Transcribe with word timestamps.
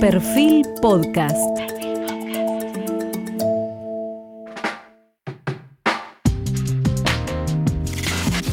Perfil 0.00 0.64
Podcast. 0.80 1.36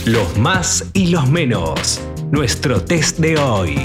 Los 0.06 0.38
más 0.40 0.90
y 0.94 1.10
los 1.10 1.30
menos. 1.30 2.02
Nuestro 2.32 2.84
test 2.84 3.20
de 3.20 3.38
hoy. 3.38 3.76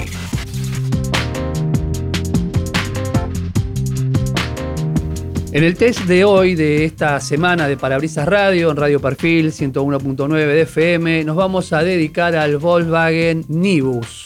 En 5.51 5.63
el 5.63 5.77
test 5.77 5.99
de 6.05 6.25
hoy, 6.25 6.55
de 6.55 6.85
esta 6.85 7.19
semana 7.19 7.67
de 7.67 7.77
Parabrisas 7.77 8.27
Radio, 8.27 8.71
en 8.71 8.77
Radio 8.77 8.99
Perfil 8.99 9.51
101.9 9.51 10.29
de 10.29 10.61
FM, 10.61 11.25
nos 11.25 11.35
vamos 11.35 11.71
a 11.73 11.83
dedicar 11.83 12.35
al 12.35 12.57
Volkswagen 12.57 13.45
Nibus. 13.49 14.20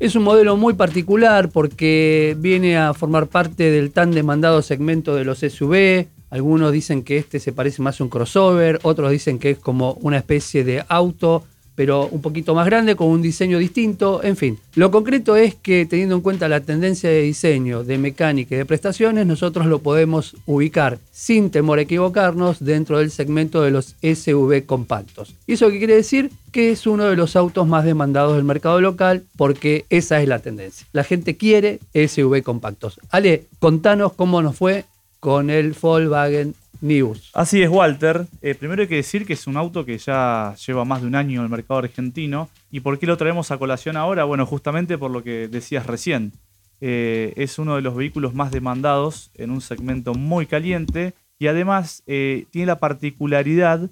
Es 0.00 0.14
un 0.14 0.22
modelo 0.22 0.56
muy 0.56 0.74
particular 0.74 1.48
porque 1.48 2.36
viene 2.38 2.78
a 2.78 2.94
formar 2.94 3.26
parte 3.26 3.72
del 3.72 3.90
tan 3.90 4.12
demandado 4.12 4.62
segmento 4.62 5.16
de 5.16 5.24
los 5.24 5.40
SUV. 5.40 6.06
Algunos 6.30 6.70
dicen 6.70 7.02
que 7.02 7.18
este 7.18 7.40
se 7.40 7.52
parece 7.52 7.82
más 7.82 8.00
a 8.00 8.04
un 8.04 8.10
crossover, 8.10 8.78
otros 8.84 9.10
dicen 9.10 9.40
que 9.40 9.50
es 9.50 9.58
como 9.58 9.94
una 9.94 10.18
especie 10.18 10.62
de 10.62 10.84
auto 10.88 11.42
pero 11.78 12.08
un 12.08 12.20
poquito 12.20 12.56
más 12.56 12.66
grande, 12.66 12.96
con 12.96 13.06
un 13.06 13.22
diseño 13.22 13.56
distinto, 13.56 14.20
en 14.24 14.36
fin. 14.36 14.58
Lo 14.74 14.90
concreto 14.90 15.36
es 15.36 15.54
que 15.54 15.86
teniendo 15.86 16.16
en 16.16 16.22
cuenta 16.22 16.48
la 16.48 16.58
tendencia 16.58 17.08
de 17.08 17.22
diseño, 17.22 17.84
de 17.84 17.98
mecánica 17.98 18.56
y 18.56 18.58
de 18.58 18.66
prestaciones, 18.66 19.28
nosotros 19.28 19.64
lo 19.66 19.78
podemos 19.78 20.34
ubicar 20.44 20.98
sin 21.12 21.50
temor 21.50 21.78
a 21.78 21.82
equivocarnos 21.82 22.58
dentro 22.58 22.98
del 22.98 23.12
segmento 23.12 23.62
de 23.62 23.70
los 23.70 23.94
SUV 24.02 24.66
compactos. 24.66 25.36
¿Y 25.46 25.52
eso 25.52 25.70
qué 25.70 25.78
quiere 25.78 25.94
decir? 25.94 26.32
Que 26.50 26.72
es 26.72 26.84
uno 26.84 27.04
de 27.04 27.14
los 27.14 27.36
autos 27.36 27.68
más 27.68 27.84
demandados 27.84 28.34
del 28.34 28.44
mercado 28.44 28.80
local 28.80 29.22
porque 29.36 29.84
esa 29.88 30.20
es 30.20 30.26
la 30.26 30.40
tendencia. 30.40 30.84
La 30.92 31.04
gente 31.04 31.36
quiere 31.36 31.78
SUV 31.94 32.42
compactos. 32.42 32.98
Ale, 33.10 33.44
contanos 33.60 34.14
cómo 34.14 34.42
nos 34.42 34.56
fue 34.56 34.84
con 35.20 35.50
el 35.50 35.72
Volkswagen 35.72 36.54
News. 36.80 37.30
Así 37.34 37.62
es, 37.62 37.68
Walter. 37.68 38.26
Eh, 38.40 38.54
primero 38.54 38.82
hay 38.82 38.88
que 38.88 38.96
decir 38.96 39.26
que 39.26 39.32
es 39.32 39.46
un 39.46 39.56
auto 39.56 39.84
que 39.84 39.98
ya 39.98 40.54
lleva 40.66 40.84
más 40.84 41.02
de 41.02 41.08
un 41.08 41.14
año 41.14 41.40
en 41.40 41.44
el 41.44 41.50
mercado 41.50 41.80
argentino. 41.80 42.48
¿Y 42.70 42.80
por 42.80 42.98
qué 42.98 43.06
lo 43.06 43.16
traemos 43.16 43.50
a 43.50 43.58
colación 43.58 43.96
ahora? 43.96 44.24
Bueno, 44.24 44.46
justamente 44.46 44.96
por 44.96 45.10
lo 45.10 45.22
que 45.22 45.48
decías 45.48 45.86
recién. 45.86 46.32
Eh, 46.80 47.32
es 47.36 47.58
uno 47.58 47.74
de 47.74 47.82
los 47.82 47.96
vehículos 47.96 48.34
más 48.34 48.52
demandados 48.52 49.32
en 49.34 49.50
un 49.50 49.60
segmento 49.60 50.14
muy 50.14 50.46
caliente 50.46 51.14
y 51.38 51.48
además 51.48 52.04
eh, 52.06 52.46
tiene 52.50 52.66
la 52.66 52.78
particularidad 52.78 53.90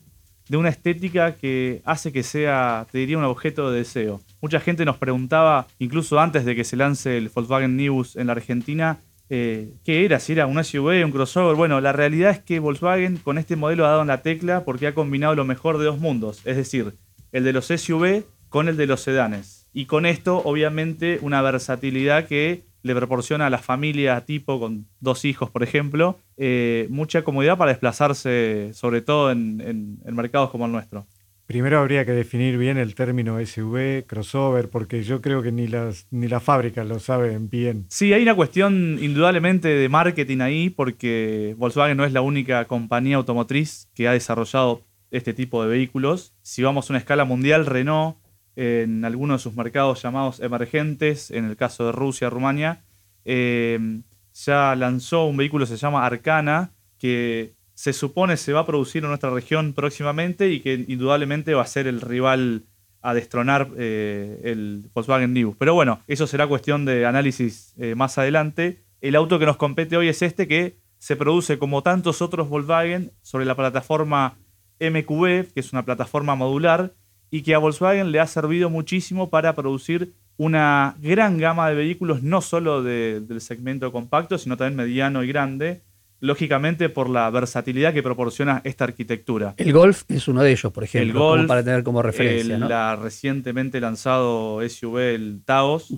de 0.48 0.56
una 0.56 0.68
estética 0.68 1.34
que 1.34 1.82
hace 1.84 2.12
que 2.12 2.22
sea, 2.22 2.86
te 2.92 2.98
diría, 2.98 3.18
un 3.18 3.24
objeto 3.24 3.70
de 3.70 3.78
deseo. 3.78 4.20
Mucha 4.40 4.60
gente 4.60 4.84
nos 4.84 4.96
preguntaba, 4.96 5.66
incluso 5.80 6.20
antes 6.20 6.44
de 6.44 6.54
que 6.54 6.62
se 6.62 6.76
lance 6.76 7.18
el 7.18 7.30
Volkswagen 7.30 7.76
News 7.76 8.14
en 8.14 8.28
la 8.28 8.34
Argentina, 8.34 9.00
eh, 9.28 9.74
qué 9.84 10.04
era, 10.04 10.20
si 10.20 10.32
era 10.32 10.46
un 10.46 10.62
SUV, 10.62 11.04
un 11.04 11.12
crossover. 11.12 11.56
Bueno, 11.56 11.80
la 11.80 11.92
realidad 11.92 12.30
es 12.30 12.40
que 12.40 12.60
Volkswagen 12.60 13.16
con 13.16 13.38
este 13.38 13.56
modelo 13.56 13.84
ha 13.84 13.90
dado 13.90 14.02
en 14.02 14.08
la 14.08 14.22
tecla 14.22 14.64
porque 14.64 14.86
ha 14.86 14.94
combinado 14.94 15.34
lo 15.34 15.44
mejor 15.44 15.78
de 15.78 15.84
dos 15.84 15.98
mundos, 15.98 16.40
es 16.44 16.56
decir, 16.56 16.94
el 17.32 17.44
de 17.44 17.52
los 17.52 17.66
SUV 17.66 18.24
con 18.48 18.68
el 18.68 18.76
de 18.76 18.86
los 18.86 19.00
sedanes. 19.00 19.68
Y 19.72 19.86
con 19.86 20.06
esto, 20.06 20.40
obviamente, 20.44 21.18
una 21.20 21.42
versatilidad 21.42 22.26
que 22.26 22.64
le 22.82 22.94
proporciona 22.94 23.46
a 23.46 23.50
la 23.50 23.58
familia 23.58 24.24
tipo 24.24 24.60
con 24.60 24.86
dos 25.00 25.24
hijos, 25.24 25.50
por 25.50 25.62
ejemplo, 25.62 26.18
eh, 26.36 26.86
mucha 26.88 27.22
comodidad 27.22 27.58
para 27.58 27.72
desplazarse, 27.72 28.70
sobre 28.72 29.02
todo 29.02 29.32
en 29.32 29.98
mercados 30.04 30.50
como 30.50 30.66
el 30.66 30.72
nuestro. 30.72 31.06
Primero 31.46 31.78
habría 31.78 32.04
que 32.04 32.10
definir 32.10 32.58
bien 32.58 32.76
el 32.76 32.96
término 32.96 33.38
SUV, 33.38 34.04
crossover, 34.04 34.68
porque 34.68 35.04
yo 35.04 35.20
creo 35.20 35.42
que 35.42 35.52
ni 35.52 35.68
las, 35.68 36.08
ni 36.10 36.26
las 36.26 36.42
fábricas 36.42 36.84
lo 36.86 36.98
saben 36.98 37.48
bien. 37.48 37.86
Sí, 37.88 38.12
hay 38.12 38.22
una 38.22 38.34
cuestión 38.34 38.98
indudablemente 39.00 39.68
de 39.68 39.88
marketing 39.88 40.40
ahí, 40.40 40.70
porque 40.70 41.54
Volkswagen 41.56 41.96
no 41.96 42.04
es 42.04 42.12
la 42.12 42.20
única 42.20 42.64
compañía 42.64 43.16
automotriz 43.16 43.88
que 43.94 44.08
ha 44.08 44.12
desarrollado 44.12 44.82
este 45.12 45.34
tipo 45.34 45.62
de 45.62 45.68
vehículos. 45.68 46.34
Si 46.42 46.64
vamos 46.64 46.90
a 46.90 46.92
una 46.92 46.98
escala 46.98 47.24
mundial, 47.24 47.64
Renault, 47.64 48.16
en 48.56 49.04
algunos 49.04 49.40
de 49.40 49.42
sus 49.44 49.54
mercados 49.54 50.02
llamados 50.02 50.40
emergentes, 50.40 51.30
en 51.30 51.44
el 51.44 51.56
caso 51.56 51.86
de 51.86 51.92
Rusia, 51.92 52.28
Rumania, 52.28 52.82
eh, 53.24 54.00
ya 54.34 54.74
lanzó 54.74 55.26
un 55.26 55.36
vehículo 55.36 55.64
que 55.64 55.70
se 55.70 55.76
llama 55.76 56.04
Arcana, 56.04 56.72
que 56.98 57.54
se 57.76 57.92
supone 57.92 58.38
se 58.38 58.54
va 58.54 58.60
a 58.60 58.66
producir 58.66 59.02
en 59.02 59.10
nuestra 59.10 59.28
región 59.28 59.74
próximamente 59.74 60.48
y 60.50 60.60
que 60.60 60.86
indudablemente 60.88 61.52
va 61.52 61.60
a 61.60 61.66
ser 61.66 61.86
el 61.86 62.00
rival 62.00 62.64
a 63.02 63.12
destronar 63.12 63.68
eh, 63.76 64.40
el 64.44 64.90
Volkswagen 64.94 65.34
Nibus. 65.34 65.56
Pero 65.58 65.74
bueno, 65.74 66.00
eso 66.06 66.26
será 66.26 66.46
cuestión 66.46 66.86
de 66.86 67.04
análisis 67.04 67.74
eh, 67.76 67.94
más 67.94 68.16
adelante. 68.16 68.82
El 69.02 69.14
auto 69.14 69.38
que 69.38 69.44
nos 69.44 69.58
compete 69.58 69.98
hoy 69.98 70.08
es 70.08 70.22
este 70.22 70.48
que 70.48 70.78
se 70.98 71.16
produce 71.16 71.58
como 71.58 71.82
tantos 71.82 72.22
otros 72.22 72.48
Volkswagen 72.48 73.12
sobre 73.20 73.44
la 73.44 73.54
plataforma 73.54 74.38
MQB, 74.80 75.52
que 75.52 75.60
es 75.60 75.72
una 75.72 75.84
plataforma 75.84 76.34
modular 76.34 76.94
y 77.30 77.42
que 77.42 77.54
a 77.54 77.58
Volkswagen 77.58 78.10
le 78.10 78.20
ha 78.20 78.26
servido 78.26 78.70
muchísimo 78.70 79.28
para 79.28 79.54
producir 79.54 80.14
una 80.38 80.96
gran 80.98 81.36
gama 81.36 81.68
de 81.68 81.74
vehículos, 81.74 82.22
no 82.22 82.40
solo 82.40 82.82
del 82.82 83.40
segmento 83.42 83.92
compacto, 83.92 84.38
sino 84.38 84.56
también 84.56 84.76
mediano 84.76 85.22
y 85.22 85.28
grande, 85.28 85.82
lógicamente 86.20 86.88
por 86.88 87.08
la 87.08 87.28
versatilidad 87.30 87.92
que 87.92 88.02
proporciona 88.02 88.60
esta 88.64 88.84
arquitectura. 88.84 89.54
El 89.56 89.72
Golf 89.72 90.04
es 90.08 90.28
uno 90.28 90.42
de 90.42 90.52
ellos, 90.52 90.72
por 90.72 90.84
ejemplo, 90.84 91.10
el 91.10 91.12
Golf, 91.12 91.46
para 91.46 91.62
tener 91.62 91.82
como 91.82 92.02
referencia. 92.02 92.56
El, 92.56 92.68
La 92.68 92.96
recientemente 92.96 93.80
lanzado 93.80 94.60
SUV, 94.66 94.98
el 94.98 95.42
Taos, 95.44 95.92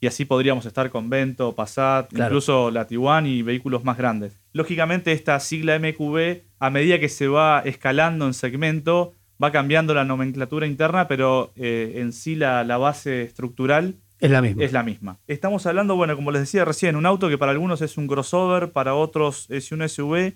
y 0.00 0.06
así 0.06 0.24
podríamos 0.24 0.66
estar 0.66 0.90
con 0.90 1.10
Vento, 1.10 1.54
Passat, 1.54 2.12
incluso 2.12 2.70
la 2.70 2.86
Tiguan 2.86 3.26
y 3.26 3.42
vehículos 3.42 3.84
más 3.84 3.96
grandes. 3.96 4.38
Lógicamente 4.52 5.12
esta 5.12 5.38
sigla 5.40 5.78
MQB, 5.78 6.42
a 6.58 6.70
medida 6.70 6.98
que 6.98 7.08
se 7.08 7.28
va 7.28 7.60
escalando 7.64 8.26
en 8.26 8.34
segmento, 8.34 9.12
va 9.42 9.52
cambiando 9.52 9.94
la 9.94 10.04
nomenclatura 10.04 10.66
interna, 10.66 11.08
pero 11.08 11.52
eh, 11.56 11.94
en 11.96 12.12
sí 12.12 12.36
la, 12.36 12.64
la 12.64 12.78
base 12.78 13.22
estructural 13.22 13.96
es 14.20 14.30
la 14.30 14.42
misma. 14.42 14.64
Es 14.64 14.72
la 14.72 14.82
misma. 14.82 15.18
Estamos 15.26 15.66
hablando, 15.66 15.96
bueno, 15.96 16.16
como 16.16 16.30
les 16.30 16.42
decía 16.42 16.64
recién, 16.64 16.96
un 16.96 17.06
auto 17.06 17.28
que 17.28 17.38
para 17.38 17.52
algunos 17.52 17.82
es 17.82 17.96
un 17.96 18.06
crossover, 18.06 18.72
para 18.72 18.94
otros 18.94 19.46
es 19.50 19.72
un 19.72 19.86
SUV. 19.86 20.34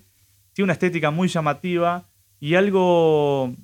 Tiene 0.53 0.65
una 0.65 0.73
estética 0.73 1.11
muy 1.11 1.29
llamativa 1.29 2.09
y 2.41 2.55
algo 2.55 3.55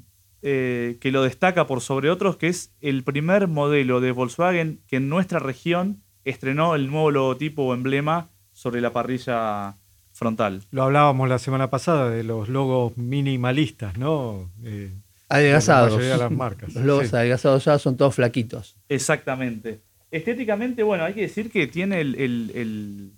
eh, 0.43 0.99
que 1.01 1.11
lo 1.11 1.23
destaca 1.23 1.67
por 1.67 1.81
sobre 1.81 2.11
otros, 2.11 2.37
que 2.37 2.49
es 2.49 2.73
el 2.81 3.03
primer 3.05 3.49
modelo 3.49 4.01
de 4.01 4.13
Volkswagen 4.13 4.81
que 4.87 4.97
en 4.97 5.09
nuestra 5.09 5.39
región 5.39 6.03
estrenó 6.25 6.75
el 6.75 6.91
nuevo 6.91 7.11
logotipo 7.11 7.63
o 7.65 7.75
emblema 7.75 8.29
sobre 8.53 8.81
la 8.81 8.93
parrilla 8.93 9.75
frontal. 10.13 10.63
Lo 10.71 10.85
hablábamos 10.85 11.29
la 11.29 11.39
semana 11.39 11.69
pasada 11.69 12.11
de 12.11 12.25
los 12.25 12.49
logos 12.49 12.97
minimalistas, 12.97 13.99
¿no? 13.99 14.51
Eh, 14.65 14.93
adelgazados. 15.29 15.99
De 15.99 16.17
las 16.17 16.31
marcas. 16.31 16.75
Los 16.75 16.85
logos 16.85 17.15
adelgazados 17.15 17.65
ya 17.65 17.79
son 17.79 17.97
todos 17.97 18.15
flaquitos. 18.15 18.77
Exactamente. 18.89 19.81
Estéticamente, 20.11 20.83
bueno, 20.83 21.05
hay 21.05 21.15
que 21.15 21.23
decir 21.23 21.51
que 21.51 21.67
tiene 21.67 22.01
el, 22.01 23.13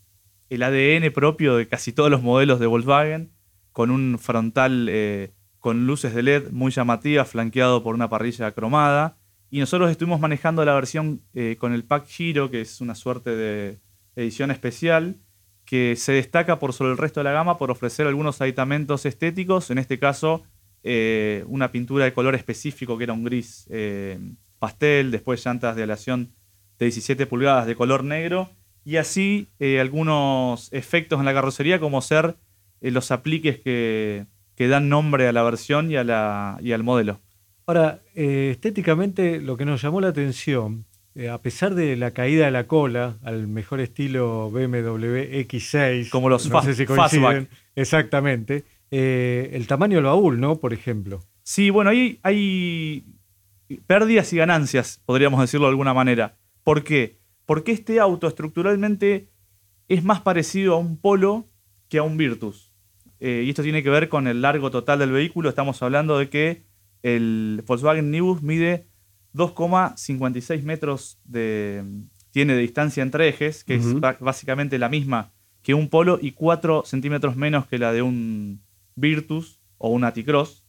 ADN 0.50 1.12
propio 1.12 1.56
de 1.56 1.68
casi 1.68 1.92
todos 1.92 2.10
los 2.10 2.22
modelos 2.22 2.60
de 2.60 2.66
Volkswagen, 2.66 3.30
con 3.72 3.90
un 3.90 4.18
frontal 4.18 4.88
eh, 4.90 5.32
con 5.58 5.86
luces 5.86 6.14
de 6.14 6.22
LED 6.22 6.50
muy 6.50 6.72
llamativas, 6.72 7.28
flanqueado 7.28 7.82
por 7.82 7.94
una 7.94 8.08
parrilla 8.08 8.52
cromada. 8.52 9.18
Y 9.50 9.60
nosotros 9.60 9.90
estuvimos 9.90 10.20
manejando 10.20 10.64
la 10.64 10.74
versión 10.74 11.22
eh, 11.34 11.56
con 11.58 11.72
el 11.72 11.84
Pack 11.84 12.06
Giro, 12.06 12.50
que 12.50 12.62
es 12.62 12.80
una 12.80 12.94
suerte 12.94 13.36
de 13.36 13.78
edición 14.16 14.50
especial, 14.50 15.16
que 15.64 15.94
se 15.96 16.12
destaca 16.12 16.58
por 16.58 16.72
sobre 16.72 16.92
el 16.92 16.98
resto 16.98 17.20
de 17.20 17.24
la 17.24 17.32
gama 17.32 17.58
por 17.58 17.70
ofrecer 17.70 18.06
algunos 18.06 18.40
aditamentos 18.40 19.04
estéticos, 19.04 19.70
en 19.70 19.78
este 19.78 19.98
caso 19.98 20.42
eh, 20.82 21.44
una 21.46 21.70
pintura 21.70 22.06
de 22.06 22.14
color 22.14 22.34
específico 22.34 22.96
que 22.96 23.04
era 23.04 23.12
un 23.12 23.24
gris 23.24 23.68
pastel, 24.58 25.10
después 25.10 25.44
llantas 25.44 25.76
de 25.76 25.82
aleación 25.82 26.32
de 26.78 26.86
17 26.86 27.26
pulgadas 27.26 27.66
de 27.66 27.74
color 27.74 28.04
negro 28.04 28.50
y 28.88 28.96
así 28.96 29.48
eh, 29.58 29.80
algunos 29.80 30.72
efectos 30.72 31.18
en 31.18 31.26
la 31.26 31.34
carrocería 31.34 31.78
como 31.78 32.00
ser 32.00 32.36
eh, 32.80 32.90
los 32.90 33.10
apliques 33.10 33.60
que, 33.60 34.26
dan 34.56 34.88
nombre 34.88 35.28
a 35.28 35.32
la 35.32 35.42
versión 35.42 35.90
y, 35.90 35.96
a 35.96 36.04
la, 36.04 36.58
y 36.62 36.72
al 36.72 36.82
modelo. 36.82 37.20
Ahora, 37.66 38.00
eh, 38.14 38.48
estéticamente 38.50 39.40
lo 39.40 39.56
que 39.56 39.66
nos 39.66 39.82
llamó 39.82 40.00
la 40.00 40.08
atención, 40.08 40.86
a 41.30 41.38
pesar 41.42 41.74
de 41.74 41.96
la 41.96 42.12
caída 42.12 42.46
de 42.46 42.50
la 42.50 42.66
cola 42.66 43.18
al 43.22 43.46
mejor 43.46 43.80
estilo 43.80 44.50
BMW 44.50 45.42
X6, 45.46 46.08
como 46.08 46.28
los 46.30 46.48
no 46.48 46.60
exactamente, 47.76 48.64
el 48.90 49.66
tamaño 49.66 49.96
del 49.96 50.04
baúl, 50.04 50.40
¿no? 50.40 50.56
Por 50.56 50.72
ejemplo. 50.72 51.20
Sí, 51.42 51.70
bueno, 51.70 51.90
ahí 51.90 52.18
hay 52.22 53.04
pérdidas 53.86 54.32
y 54.32 54.36
ganancias, 54.38 55.02
podríamos 55.04 55.40
decirlo 55.40 55.66
de 55.66 55.72
alguna 55.72 55.92
manera. 55.92 56.36
¿Por 56.64 56.84
qué? 56.84 57.20
Porque 57.46 57.72
este 57.72 58.00
auto 58.00 58.26
estructuralmente 58.26 59.30
es 59.88 60.04
más 60.04 60.20
parecido 60.20 60.74
a 60.74 60.78
un 60.78 61.00
Polo 61.00 61.48
que 61.88 61.98
a 61.98 62.02
un 62.02 62.16
Virtus. 62.16 62.72
Eh, 63.20 63.42
y 63.46 63.50
esto 63.50 63.62
tiene 63.62 63.82
que 63.82 63.90
ver 63.90 64.08
con 64.08 64.28
el 64.28 64.42
largo 64.42 64.70
total 64.70 64.98
del 64.98 65.10
vehículo. 65.10 65.48
Estamos 65.48 65.82
hablando 65.82 66.18
de 66.18 66.28
que 66.28 66.66
el 67.02 67.64
Volkswagen 67.66 68.10
Nibus 68.10 68.42
mide 68.42 68.88
2,56 69.34 70.62
metros 70.62 71.20
de. 71.24 71.84
tiene 72.30 72.54
de 72.54 72.60
distancia 72.60 73.02
entre 73.02 73.28
ejes, 73.28 73.64
que 73.64 73.76
es 73.76 73.94
básicamente 74.20 74.78
la 74.78 74.88
misma 74.88 75.32
que 75.62 75.74
un 75.74 75.88
Polo 75.88 76.18
y 76.20 76.32
4 76.32 76.84
centímetros 76.86 77.36
menos 77.36 77.66
que 77.66 77.78
la 77.78 77.92
de 77.92 78.02
un 78.02 78.62
Virtus 78.94 79.60
o 79.76 79.90
un 79.90 80.04
Aticross. 80.04 80.64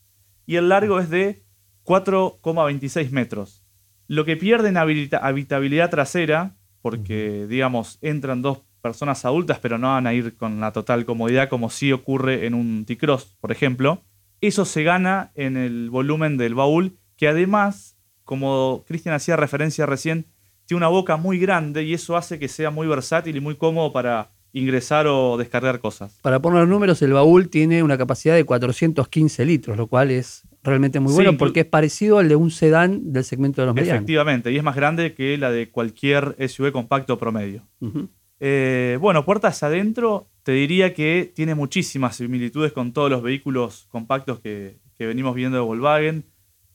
Y 0.46 0.56
el 0.56 0.70
largo 0.70 1.00
es 1.00 1.10
de 1.10 1.46
4,26 1.86 3.12
metros. 3.12 3.64
Lo 4.10 4.26
que 4.26 4.36
pierde 4.36 4.70
en 4.70 4.78
habilita- 4.78 5.20
habitabilidad 5.22 5.92
trasera, 5.92 6.56
porque, 6.82 7.46
digamos, 7.48 8.00
entran 8.02 8.42
dos 8.42 8.62
personas 8.82 9.24
adultas, 9.24 9.60
pero 9.62 9.78
no 9.78 9.90
van 9.90 10.08
a 10.08 10.16
ir 10.16 10.36
con 10.36 10.60
la 10.60 10.72
total 10.72 11.06
comodidad, 11.06 11.48
como 11.48 11.70
sí 11.70 11.92
ocurre 11.92 12.48
en 12.48 12.56
un 12.56 12.86
T-Cross, 12.86 13.38
por 13.40 13.52
ejemplo. 13.52 14.02
Eso 14.42 14.66
se 14.66 14.82
gana 14.82 15.32
en 15.36 15.58
el 15.58 15.92
volumen 15.92 16.38
del 16.38 16.56
baúl, 16.56 16.98
que 17.18 17.28
además, 17.28 17.98
como 18.24 18.84
Cristian 18.88 19.14
hacía 19.14 19.36
referencia 19.36 19.86
recién, 19.86 20.26
tiene 20.66 20.80
una 20.80 20.88
boca 20.88 21.16
muy 21.18 21.38
grande 21.38 21.84
y 21.84 21.94
eso 21.94 22.18
hace 22.18 22.40
que 22.40 22.48
sea 22.48 22.72
muy 22.72 22.88
versátil 22.88 23.38
y 23.38 23.42
muy 23.42 23.58
cómodo 23.58 23.94
para 23.94 24.32
ingresar 24.54 25.06
o 25.06 25.38
descargar 25.38 25.82
cosas. 25.82 26.18
Para 26.24 26.42
poner 26.42 26.62
los 26.62 26.70
números, 26.70 27.00
el 27.04 27.14
baúl 27.14 27.50
tiene 27.50 27.84
una 27.84 28.00
capacidad 28.00 28.34
de 28.34 28.44
415 28.44 29.46
litros, 29.46 29.78
lo 29.78 29.86
cual 29.86 30.10
es 30.10 30.48
realmente 30.64 31.00
muy 31.00 31.14
bueno 31.14 31.32
porque 31.38 31.62
es 31.62 31.66
parecido 31.66 32.18
al 32.20 32.28
de 32.30 32.36
un 32.36 32.52
sedán 32.52 33.12
del 33.14 33.24
segmento 33.24 33.62
de 33.62 33.68
los 33.68 33.76
medianos. 33.76 33.98
Efectivamente, 33.98 34.52
y 34.52 34.58
es 34.58 34.64
más 34.64 34.76
grande 34.76 35.14
que 35.14 35.38
la 35.38 35.52
de 35.52 35.70
cualquier 35.70 36.36
SUV 36.48 36.72
compacto 36.72 37.18
promedio. 37.18 37.68
Eh, 38.40 38.98
bueno, 39.02 39.26
puertas 39.26 39.62
adentro, 39.64 40.30
te 40.44 40.54
diría 40.54 40.94
que 40.94 41.32
tiene 41.36 41.56
muchísimas 41.56 42.16
similitudes 42.16 42.72
con 42.72 42.94
todos 42.94 43.10
los 43.10 43.22
vehículos 43.22 43.88
compactos 43.90 44.40
que, 44.40 44.78
que 44.98 45.06
venimos 45.06 45.36
viendo 45.36 45.58
de 45.58 45.64
Volkswagen. 45.64 46.26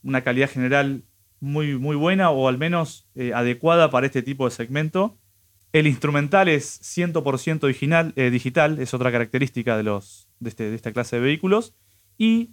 Una 0.02 0.22
calidad 0.22 0.50
general 0.50 1.02
muy, 1.40 1.78
muy 1.78 1.96
buena 1.96 2.30
o 2.30 2.48
al 2.48 2.58
menos 2.58 3.06
eh, 3.14 3.32
adecuada 3.34 3.90
para 3.90 4.06
este 4.06 4.22
tipo 4.22 4.44
de 4.44 4.50
segmento. 4.50 5.16
El 5.72 5.86
instrumental 5.86 6.48
es 6.48 6.80
100% 6.82 7.66
digital, 7.66 8.12
eh, 8.16 8.30
digital, 8.30 8.78
es 8.78 8.94
otra 8.94 9.10
característica 9.10 9.76
de, 9.76 9.82
los, 9.82 10.28
de, 10.40 10.50
este- 10.50 10.70
de 10.70 10.76
esta 10.76 10.92
clase 10.92 11.16
de 11.16 11.22
vehículos. 11.22 11.74
Y 12.16 12.50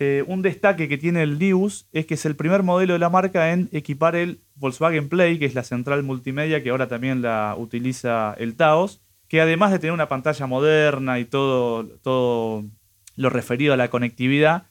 eh, 0.00 0.22
un 0.28 0.42
destaque 0.42 0.88
que 0.88 0.96
tiene 0.96 1.22
el 1.22 1.38
Dius 1.38 1.88
es 1.92 2.06
que 2.06 2.14
es 2.14 2.24
el 2.24 2.36
primer 2.36 2.62
modelo 2.62 2.92
de 2.92 3.00
la 3.00 3.10
marca 3.10 3.52
en 3.52 3.68
equipar 3.72 4.14
el 4.14 4.40
Volkswagen 4.54 5.08
Play, 5.08 5.40
que 5.40 5.46
es 5.46 5.56
la 5.56 5.64
central 5.64 6.04
multimedia 6.04 6.62
que 6.62 6.70
ahora 6.70 6.86
también 6.86 7.20
la 7.20 7.56
utiliza 7.58 8.34
el 8.38 8.54
Taos, 8.54 9.00
que 9.26 9.40
además 9.40 9.72
de 9.72 9.80
tener 9.80 9.92
una 9.92 10.08
pantalla 10.08 10.46
moderna 10.46 11.18
y 11.18 11.24
todo, 11.24 11.84
todo 12.02 12.64
lo 13.16 13.28
referido 13.28 13.74
a 13.74 13.76
la 13.76 13.90
conectividad, 13.90 14.66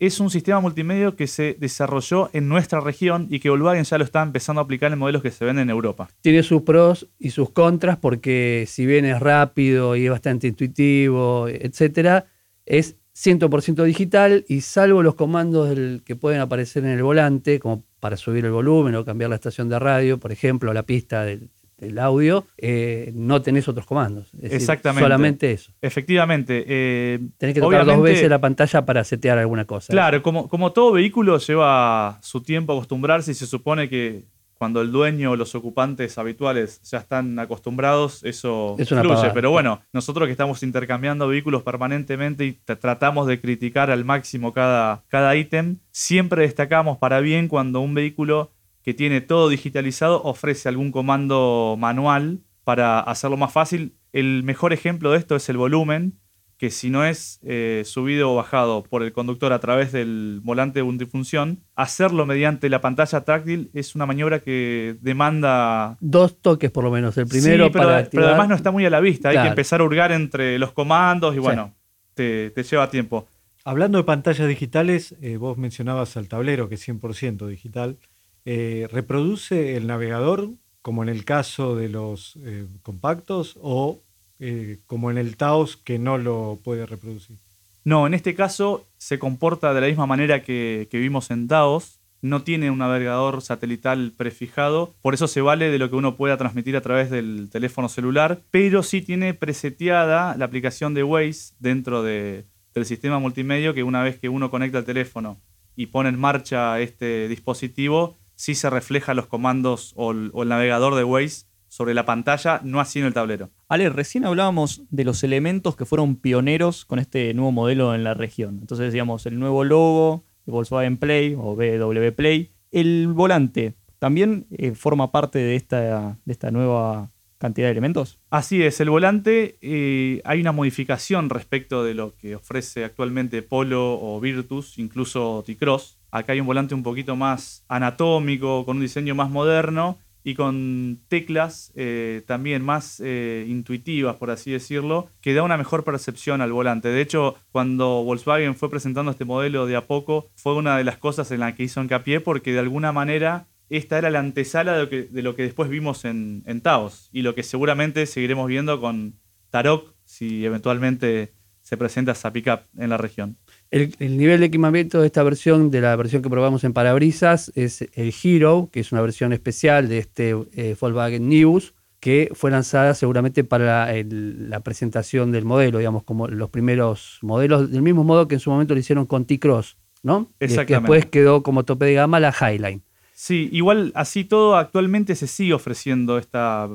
es 0.00 0.18
un 0.18 0.30
sistema 0.30 0.58
multimedia 0.58 1.12
que 1.12 1.28
se 1.28 1.56
desarrolló 1.58 2.28
en 2.32 2.48
nuestra 2.48 2.80
región 2.80 3.28
y 3.30 3.38
que 3.38 3.50
Volkswagen 3.50 3.84
ya 3.84 3.98
lo 3.98 4.04
está 4.04 4.22
empezando 4.22 4.60
a 4.60 4.64
aplicar 4.64 4.92
en 4.92 4.98
modelos 4.98 5.22
que 5.22 5.30
se 5.30 5.44
venden 5.44 5.64
en 5.64 5.70
Europa. 5.70 6.08
Tiene 6.22 6.42
sus 6.42 6.62
pros 6.62 7.06
y 7.20 7.30
sus 7.30 7.50
contras 7.50 7.98
porque 7.98 8.64
si 8.66 8.84
bien 8.84 9.04
es 9.04 9.20
rápido 9.20 9.94
y 9.94 10.06
es 10.06 10.10
bastante 10.10 10.48
intuitivo, 10.48 11.46
etcétera, 11.48 12.26
es 12.66 12.96
100% 13.16 13.82
digital 13.84 14.44
y 14.46 14.60
salvo 14.60 15.02
los 15.02 15.14
comandos 15.14 15.70
del- 15.70 16.02
que 16.04 16.16
pueden 16.16 16.40
aparecer 16.40 16.84
en 16.84 16.90
el 16.90 17.02
volante, 17.02 17.58
como 17.58 17.82
para 18.00 18.16
subir 18.18 18.44
el 18.44 18.50
volumen 18.52 18.94
o 18.94 19.04
cambiar 19.04 19.30
la 19.30 19.36
estación 19.36 19.68
de 19.70 19.78
radio, 19.78 20.18
por 20.18 20.32
ejemplo, 20.32 20.72
la 20.74 20.82
pista 20.82 21.24
del, 21.24 21.48
del 21.78 21.98
audio, 21.98 22.46
eh, 22.58 23.10
no 23.14 23.40
tenés 23.42 23.68
otros 23.68 23.86
comandos. 23.86 24.26
Es 24.34 24.42
decir, 24.42 24.56
Exactamente. 24.56 25.02
solamente 25.02 25.52
eso. 25.52 25.72
Efectivamente. 25.80 26.64
eh, 26.66 27.18
Tenés 27.38 27.54
que 27.54 27.60
tocar 27.60 27.86
dos 27.86 28.02
veces 28.02 28.28
la 28.28 28.40
pantalla 28.40 28.84
para 28.84 29.02
setear 29.02 29.38
alguna 29.38 29.64
cosa. 29.64 29.92
Claro, 29.92 30.22
como, 30.22 30.48
como 30.48 30.72
todo 30.72 30.92
vehículo 30.92 31.38
lleva 31.38 32.18
su 32.22 32.42
tiempo 32.42 32.74
acostumbrarse 32.74 33.30
y 33.32 33.34
se 33.34 33.46
supone 33.46 33.88
que 33.88 34.24
cuando 34.58 34.80
el 34.80 34.90
dueño 34.92 35.32
o 35.32 35.36
los 35.36 35.54
ocupantes 35.54 36.16
habituales 36.18 36.80
ya 36.82 36.98
están 36.98 37.38
acostumbrados, 37.38 38.22
eso 38.24 38.74
Es 38.78 38.88
fluye. 38.88 39.06
pavada. 39.08 39.32
Pero 39.32 39.50
bueno, 39.50 39.82
nosotros 39.92 40.26
que 40.26 40.32
estamos 40.32 40.62
intercambiando 40.62 41.28
vehículos 41.28 41.62
permanentemente 41.62 42.44
y 42.46 42.58
tra- 42.66 42.78
tratamos 42.78 43.26
de 43.26 43.40
criticar 43.40 43.90
al 43.90 44.04
máximo 44.04 44.52
cada, 44.52 45.04
cada 45.08 45.36
ítem, 45.36 45.78
siempre 45.90 46.42
destacamos 46.42 46.98
para 46.98 47.20
bien 47.20 47.48
cuando 47.48 47.80
un 47.80 47.94
vehículo 47.94 48.52
que 48.82 48.94
tiene 48.94 49.20
todo 49.20 49.48
digitalizado 49.48 50.22
ofrece 50.22 50.68
algún 50.68 50.92
comando 50.92 51.76
manual 51.78 52.40
para 52.64 53.00
hacerlo 53.00 53.36
más 53.36 53.52
fácil. 53.52 53.94
El 54.12 54.42
mejor 54.44 54.72
ejemplo 54.72 55.10
de 55.10 55.18
esto 55.18 55.36
es 55.36 55.48
el 55.48 55.56
volumen, 55.56 56.18
que 56.58 56.70
si 56.70 56.88
no 56.88 57.04
es 57.04 57.38
eh, 57.42 57.82
subido 57.84 58.32
o 58.32 58.36
bajado 58.36 58.82
por 58.82 59.02
el 59.02 59.12
conductor 59.12 59.52
a 59.52 59.58
través 59.60 59.92
del 59.92 60.40
volante 60.42 60.82
multifunción, 60.82 61.60
hacerlo 61.74 62.24
mediante 62.24 62.70
la 62.70 62.80
pantalla 62.80 63.20
táctil 63.22 63.70
es 63.74 63.94
una 63.94 64.06
maniobra 64.06 64.40
que 64.40 64.96
demanda... 65.02 65.98
Dos 66.00 66.40
toques 66.40 66.70
por 66.70 66.84
lo 66.84 66.90
menos. 66.90 67.16
El 67.18 67.26
primero 67.26 67.66
Sí, 67.66 67.70
pero, 67.72 67.84
para 67.84 67.86
pero 67.96 68.04
activar. 68.06 68.24
además 68.28 68.48
no 68.48 68.54
está 68.54 68.70
muy 68.70 68.86
a 68.86 68.90
la 68.90 69.00
vista, 69.00 69.28
hay 69.28 69.38
que 69.42 69.48
empezar 69.48 69.80
a 69.80 69.84
hurgar 69.84 70.12
entre 70.12 70.58
los 70.58 70.72
comandos 70.72 71.34
y 71.34 71.36
Sí. 71.36 71.40
bueno, 71.40 71.74
te, 72.14 72.50
te 72.50 72.62
lleva 72.62 72.88
tiempo. 72.88 73.26
Hablando 73.64 73.98
de 73.98 74.04
pantallas 74.04 74.48
digitales, 74.48 75.14
eh, 75.20 75.36
vos 75.36 75.58
mencionabas 75.58 76.16
al 76.16 76.28
tablero, 76.28 76.68
que 76.68 76.76
es 76.76 76.88
100% 76.88 77.46
digital. 77.48 77.98
Eh, 78.44 78.86
¿Reproduce 78.92 79.76
el 79.76 79.88
navegador, 79.88 80.48
como 80.80 81.02
en 81.02 81.08
el 81.08 81.24
caso 81.24 81.74
de 81.76 81.88
los 81.88 82.38
eh, 82.44 82.64
compactos, 82.82 83.58
o 83.60 84.00
eh, 84.40 84.78
como 84.86 85.10
en 85.10 85.18
el 85.18 85.36
Taos, 85.36 85.76
que 85.76 85.98
no 85.98 86.18
lo 86.18 86.58
puede 86.62 86.86
reproducir? 86.86 87.36
No, 87.84 88.06
en 88.06 88.14
este 88.14 88.34
caso 88.34 88.84
se 88.98 89.18
comporta 89.18 89.72
de 89.72 89.80
la 89.80 89.86
misma 89.86 90.06
manera 90.06 90.42
que, 90.42 90.88
vimos 90.92 91.30
en 91.30 91.46
Taos. 91.48 92.00
No 92.22 92.42
tiene 92.42 92.70
un 92.70 92.78
navegador 92.78 93.42
satelital 93.42 94.12
prefijado, 94.16 94.94
por 95.02 95.14
eso 95.14 95.28
se 95.28 95.42
vale 95.42 95.70
de 95.70 95.78
lo 95.78 95.90
que 95.90 95.96
uno 95.96 96.16
pueda 96.16 96.36
transmitir 96.38 96.74
a 96.76 96.80
través 96.80 97.10
del 97.10 97.48
teléfono 97.52 97.88
celular, 97.88 98.40
pero 98.50 98.82
sí 98.82 99.02
tiene 99.02 99.34
preseteada 99.34 100.34
la 100.36 100.46
aplicación 100.46 100.94
de 100.94 101.04
Waze 101.04 101.54
dentro 101.60 102.02
de- 102.02 102.44
del 102.74 102.86
sistema 102.86 103.18
multimedia 103.18 103.74
que 103.74 103.82
una 103.82 104.02
vez 104.02 104.18
que 104.18 104.28
uno 104.30 104.50
conecta 104.50 104.78
el 104.78 104.84
teléfono 104.84 105.38
y 105.76 105.86
pone 105.86 106.08
en 106.08 106.18
marcha 106.18 106.80
este 106.80 107.28
dispositivo, 107.28 108.16
sí 108.34 108.54
se 108.54 108.70
refleja 108.70 109.14
los 109.14 109.26
comandos 109.26 109.92
o 109.94 110.10
el, 110.12 110.30
o 110.32 110.42
el 110.42 110.48
navegador 110.48 110.94
de 110.94 111.04
Waze 111.04 111.44
sobre 111.76 111.92
la 111.92 112.06
pantalla, 112.06 112.62
no 112.64 112.80
así 112.80 113.00
en 113.00 113.04
el 113.04 113.12
tablero. 113.12 113.50
Ale, 113.68 113.90
recién 113.90 114.24
hablábamos 114.24 114.80
de 114.88 115.04
los 115.04 115.22
elementos 115.22 115.76
que 115.76 115.84
fueron 115.84 116.16
pioneros 116.16 116.86
con 116.86 116.98
este 116.98 117.34
nuevo 117.34 117.52
modelo 117.52 117.94
en 117.94 118.02
la 118.02 118.14
región. 118.14 118.60
Entonces, 118.62 118.94
digamos, 118.94 119.26
el 119.26 119.38
nuevo 119.38 119.62
logo, 119.62 120.24
el 120.46 120.52
Volkswagen 120.52 120.96
Play 120.96 121.36
o 121.38 121.54
BW 121.54 122.12
Play. 122.16 122.52
El 122.72 123.08
volante 123.08 123.74
también 123.98 124.46
eh, 124.52 124.72
forma 124.74 125.12
parte 125.12 125.38
de 125.38 125.54
esta, 125.54 126.18
de 126.24 126.32
esta 126.32 126.50
nueva 126.50 127.10
cantidad 127.36 127.66
de 127.66 127.72
elementos. 127.72 128.20
Así 128.30 128.62
es, 128.62 128.80
el 128.80 128.88
volante 128.88 129.58
eh, 129.60 130.22
hay 130.24 130.40
una 130.40 130.52
modificación 130.52 131.28
respecto 131.28 131.84
de 131.84 131.92
lo 131.92 132.16
que 132.16 132.36
ofrece 132.36 132.86
actualmente 132.86 133.42
Polo 133.42 134.00
o 134.00 134.18
Virtus, 134.18 134.78
incluso 134.78 135.44
T-Cross. 135.44 135.98
Acá 136.10 136.32
hay 136.32 136.40
un 136.40 136.46
volante 136.46 136.74
un 136.74 136.82
poquito 136.82 137.16
más 137.16 137.66
anatómico, 137.68 138.64
con 138.64 138.78
un 138.78 138.82
diseño 138.82 139.14
más 139.14 139.28
moderno 139.28 139.98
y 140.26 140.34
con 140.34 140.98
teclas 141.06 141.72
eh, 141.76 142.24
también 142.26 142.64
más 142.64 143.00
eh, 143.04 143.46
intuitivas, 143.46 144.16
por 144.16 144.32
así 144.32 144.50
decirlo, 144.50 145.08
que 145.20 145.34
da 145.34 145.44
una 145.44 145.56
mejor 145.56 145.84
percepción 145.84 146.40
al 146.40 146.50
volante. 146.50 146.88
De 146.88 147.00
hecho, 147.00 147.36
cuando 147.52 148.02
Volkswagen 148.02 148.56
fue 148.56 148.68
presentando 148.68 149.12
este 149.12 149.24
modelo 149.24 149.66
de 149.66 149.76
a 149.76 149.86
poco, 149.86 150.28
fue 150.34 150.56
una 150.56 150.76
de 150.78 150.82
las 150.82 150.98
cosas 150.98 151.30
en 151.30 151.38
la 151.38 151.54
que 151.54 151.62
hizo 151.62 151.80
hincapié 151.80 152.18
porque 152.18 152.52
de 152.52 152.58
alguna 152.58 152.90
manera 152.90 153.46
esta 153.70 153.98
era 153.98 154.10
la 154.10 154.18
antesala 154.18 154.72
de 154.72 155.22
lo 155.22 155.36
que, 155.36 155.42
después 155.44 155.70
vimos 155.70 156.04
en, 156.04 156.42
en 156.46 156.60
Taos 156.60 157.08
y 157.12 157.22
lo 157.22 157.36
que 157.36 157.44
seguramente 157.44 158.04
seguiremos 158.06 158.48
viendo 158.48 158.80
con 158.80 159.14
Tarok 159.50 159.94
si 160.04 160.44
eventualmente 160.44 161.34
se 161.62 161.76
presenta 161.76 162.12
esa 162.12 162.32
pickup 162.32 162.62
en 162.76 162.90
la 162.90 162.96
región. 162.96 163.36
El, 163.70 163.94
el 163.98 164.16
nivel 164.16 164.40
de 164.40 164.46
equipamiento 164.46 165.00
de 165.00 165.06
esta 165.06 165.22
versión, 165.22 165.70
de 165.70 165.80
la 165.80 165.96
versión 165.96 166.22
que 166.22 166.30
probamos 166.30 166.62
en 166.64 166.72
parabrisas, 166.72 167.50
es 167.56 167.82
el 167.94 168.14
Hero, 168.22 168.68
que 168.72 168.80
es 168.80 168.92
una 168.92 169.00
versión 169.00 169.32
especial 169.32 169.88
de 169.88 169.98
este 169.98 170.30
eh, 170.54 170.76
Volkswagen 170.80 171.28
Nibus, 171.28 171.74
que 171.98 172.30
fue 172.34 172.50
lanzada 172.52 172.94
seguramente 172.94 173.42
para 173.42 173.92
el- 173.96 174.48
la 174.50 174.60
presentación 174.60 175.32
del 175.32 175.44
modelo, 175.44 175.78
digamos, 175.78 176.04
como 176.04 176.28
los 176.28 176.50
primeros 176.50 177.18
modelos, 177.22 177.70
del 177.72 177.82
mismo 177.82 178.04
modo 178.04 178.28
que 178.28 178.36
en 178.36 178.40
su 178.40 178.50
momento 178.50 178.74
lo 178.74 178.80
hicieron 178.80 179.06
con 179.06 179.24
T-Cross, 179.24 179.76
¿no? 180.04 180.30
Y 180.36 180.38
que 180.38 180.44
Exactamente. 180.44 180.92
después 180.92 181.06
quedó 181.10 181.42
como 181.42 181.64
tope 181.64 181.86
de 181.86 181.94
gama 181.94 182.20
la 182.20 182.32
Highline. 182.32 182.82
Sí, 183.12 183.48
igual 183.50 183.90
así 183.96 184.24
todo 184.24 184.56
actualmente 184.56 185.16
se 185.16 185.26
sigue 185.26 185.54
ofreciendo 185.54 186.18
esta 186.18 186.68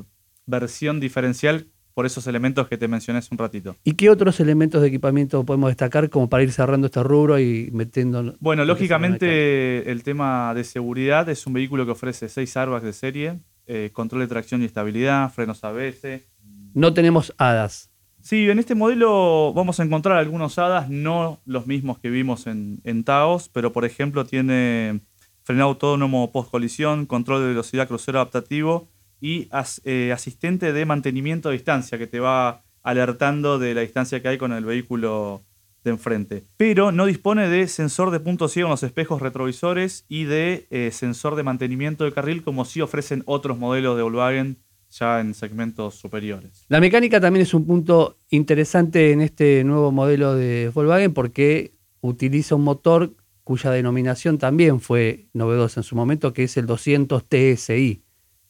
versión 0.44 0.98
diferencial 1.00 1.68
por 1.94 2.06
esos 2.06 2.26
elementos 2.26 2.68
que 2.68 2.76
te 2.76 2.88
mencioné 2.88 3.18
hace 3.18 3.28
un 3.32 3.38
ratito. 3.38 3.76
¿Y 3.84 3.92
qué 3.92 4.10
otros 4.10 4.40
elementos 4.40 4.80
de 4.82 4.88
equipamiento 4.88 5.44
podemos 5.44 5.70
destacar 5.70 6.10
como 6.10 6.28
para 6.28 6.42
ir 6.42 6.52
cerrando 6.52 6.86
este 6.86 7.02
rubro 7.02 7.38
y 7.38 7.70
metiendo... 7.72 8.34
Bueno, 8.40 8.64
lógicamente 8.64 9.90
el 9.90 10.02
tema 10.02 10.54
de 10.54 10.64
seguridad 10.64 11.28
es 11.28 11.46
un 11.46 11.52
vehículo 11.52 11.84
que 11.84 11.92
ofrece 11.92 12.28
seis 12.28 12.56
airbags 12.56 12.84
de 12.84 12.92
serie, 12.92 13.38
eh, 13.66 13.90
control 13.92 14.22
de 14.22 14.28
tracción 14.28 14.62
y 14.62 14.66
estabilidad, 14.66 15.30
frenos 15.32 15.62
ABS. 15.64 16.22
No 16.74 16.94
tenemos 16.94 17.34
hadas. 17.38 17.90
Sí, 18.20 18.48
en 18.48 18.58
este 18.60 18.74
modelo 18.74 19.52
vamos 19.52 19.80
a 19.80 19.82
encontrar 19.82 20.16
algunos 20.16 20.56
hadas, 20.58 20.88
no 20.88 21.40
los 21.44 21.66
mismos 21.66 21.98
que 21.98 22.08
vimos 22.08 22.46
en, 22.46 22.80
en 22.84 23.02
Taos, 23.02 23.48
pero 23.48 23.72
por 23.72 23.84
ejemplo 23.84 24.24
tiene 24.24 25.00
frenado 25.42 25.70
autónomo 25.70 26.30
post 26.30 26.50
colisión, 26.50 27.06
control 27.06 27.40
de 27.40 27.48
velocidad 27.48 27.88
crucero 27.88 28.20
adaptativo 28.20 28.91
y 29.22 29.48
eh, 29.84 30.10
asistente 30.12 30.72
de 30.72 30.84
mantenimiento 30.84 31.48
a 31.48 31.52
distancia 31.52 31.96
que 31.96 32.08
te 32.08 32.18
va 32.18 32.64
alertando 32.82 33.60
de 33.60 33.72
la 33.72 33.82
distancia 33.82 34.20
que 34.20 34.26
hay 34.26 34.36
con 34.36 34.52
el 34.52 34.64
vehículo 34.64 35.42
de 35.84 35.92
enfrente. 35.92 36.42
Pero 36.56 36.90
no 36.90 37.06
dispone 37.06 37.48
de 37.48 37.68
sensor 37.68 38.10
de 38.10 38.18
punto 38.18 38.48
ciego 38.48 38.66
en 38.66 38.72
los 38.72 38.82
espejos 38.82 39.22
retrovisores 39.22 40.04
y 40.08 40.24
de 40.24 40.66
eh, 40.70 40.90
sensor 40.92 41.36
de 41.36 41.44
mantenimiento 41.44 42.04
de 42.04 42.12
carril 42.12 42.42
como 42.42 42.64
sí 42.64 42.80
ofrecen 42.80 43.22
otros 43.26 43.58
modelos 43.58 43.96
de 43.96 44.02
Volkswagen 44.02 44.58
ya 44.90 45.20
en 45.20 45.34
segmentos 45.34 45.94
superiores. 45.94 46.66
La 46.68 46.80
mecánica 46.80 47.20
también 47.20 47.44
es 47.44 47.54
un 47.54 47.64
punto 47.64 48.18
interesante 48.28 49.12
en 49.12 49.20
este 49.20 49.62
nuevo 49.62 49.92
modelo 49.92 50.34
de 50.34 50.70
Volkswagen 50.74 51.14
porque 51.14 51.74
utiliza 52.00 52.56
un 52.56 52.64
motor 52.64 53.14
cuya 53.44 53.70
denominación 53.70 54.38
también 54.38 54.80
fue 54.80 55.26
novedosa 55.32 55.80
en 55.80 55.84
su 55.84 55.94
momento, 55.94 56.32
que 56.32 56.44
es 56.44 56.56
el 56.56 56.66
200 56.66 57.24
TSI. 57.28 58.02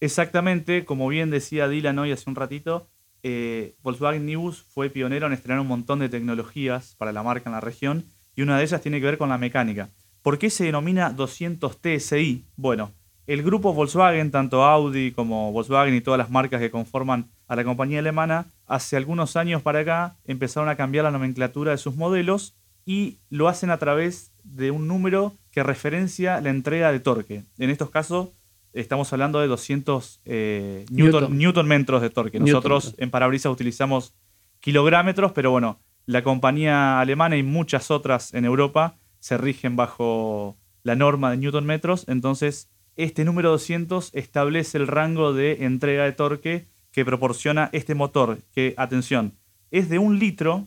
Exactamente, 0.03 0.85
como 0.85 1.07
bien 1.07 1.31
decía 1.31 1.69
Dylan 1.69 1.97
hoy 2.01 2.11
hace 2.11 2.29
un 2.29 2.35
ratito, 2.35 2.89
eh, 3.23 3.77
Volkswagen 3.85 4.27
Nibus 4.27 4.61
fue 4.61 4.91
pionero 4.91 5.29
en 5.29 5.33
estrenar 5.33 5.61
un 5.61 5.69
montón 5.69 6.01
de 6.01 6.09
tecnologías 6.09 6.97
para 6.99 7.13
la 7.13 7.23
marca 7.23 7.49
en 7.49 7.55
la 7.55 7.61
región 7.61 8.05
y 8.35 8.43
una 8.43 8.59
de 8.59 8.65
ellas 8.65 8.83
tiene 8.83 8.99
que 8.99 9.07
ver 9.07 9.17
con 9.17 9.29
la 9.29 9.39
mecánica. 9.39 9.91
¿Por 10.23 10.41
qué 10.41 10.51
se 10.51 10.65
denomina 10.65 11.11
200 11.11 11.81
TSI? 11.81 12.45
Bueno, 12.57 12.91
el 13.29 13.45
grupo 13.45 13.75
Volkswagen, 13.75 14.33
tanto 14.33 14.65
Audi 14.65 15.13
como 15.13 15.53
Volkswagen 15.53 15.95
y 15.95 16.01
todas 16.01 16.19
las 16.19 16.31
marcas 16.31 16.61
que 16.61 16.73
conforman 16.73 17.31
a 17.47 17.55
la 17.55 17.63
compañía 17.63 18.01
alemana, 18.01 18.47
hace 18.67 18.97
algunos 18.97 19.37
años 19.37 19.63
para 19.63 19.79
acá 19.79 20.17
empezaron 20.25 20.69
a 20.69 20.75
cambiar 20.75 21.05
la 21.05 21.13
nomenclatura 21.13 21.71
de 21.71 21.79
sus 21.79 21.95
modelos 21.95 22.57
y 22.85 23.19
lo 23.31 23.47
hacen 23.47 23.71
a 23.71 23.79
través 23.79 24.33
de 24.43 24.73
un 24.73 24.89
número 24.89 25.37
que 25.53 25.63
referencia 25.63 26.41
la 26.41 26.51
entrega 26.51 26.91
de 26.91 26.99
torque. 26.99 27.45
En 27.57 27.71
estos 27.71 27.91
casos 27.91 28.31
estamos 28.73 29.13
hablando 29.13 29.41
de 29.41 29.49
200 29.49 30.21
eh, 30.25 30.87
newton, 30.91 31.67
metros 31.69 32.03
de 32.03 32.11
torque. 32.11 32.41
Nosotros 32.41 32.95
en 32.99 33.11
parabrisas 33.11 33.53
utilizamos 33.53 34.15
kilográmetros, 34.61 35.33
pero 35.33 35.51
bueno, 35.51 35.81
la 36.07 36.23
compañía 36.23 37.01
alemana 37.01 37.37
y 37.37 37.43
muchas 37.43 37.91
otras 37.91 38.35
en 38.35 38.45
Europa 38.45 38.97
se 39.21 39.39
rigen 39.39 39.77
bajo 39.77 40.57
la 40.83 40.97
norma 40.97 41.31
de 41.31 41.37
newton 41.37 41.67
metros. 41.67 42.05
Entonces, 42.09 42.69
este 42.97 43.25
número 43.25 43.51
200 43.51 44.11
establece 44.15 44.79
el 44.79 44.87
rango 44.87 45.33
de 45.33 45.65
entrega 45.65 46.05
de 46.05 46.13
torque 46.13 46.67
que 46.91 47.05
proporciona 47.05 47.71
este 47.73 47.95
motor, 47.95 48.39
que, 48.55 48.75
atención, 48.77 49.35
es 49.71 49.89
de 49.89 49.99
un 49.99 50.19
litro 50.19 50.67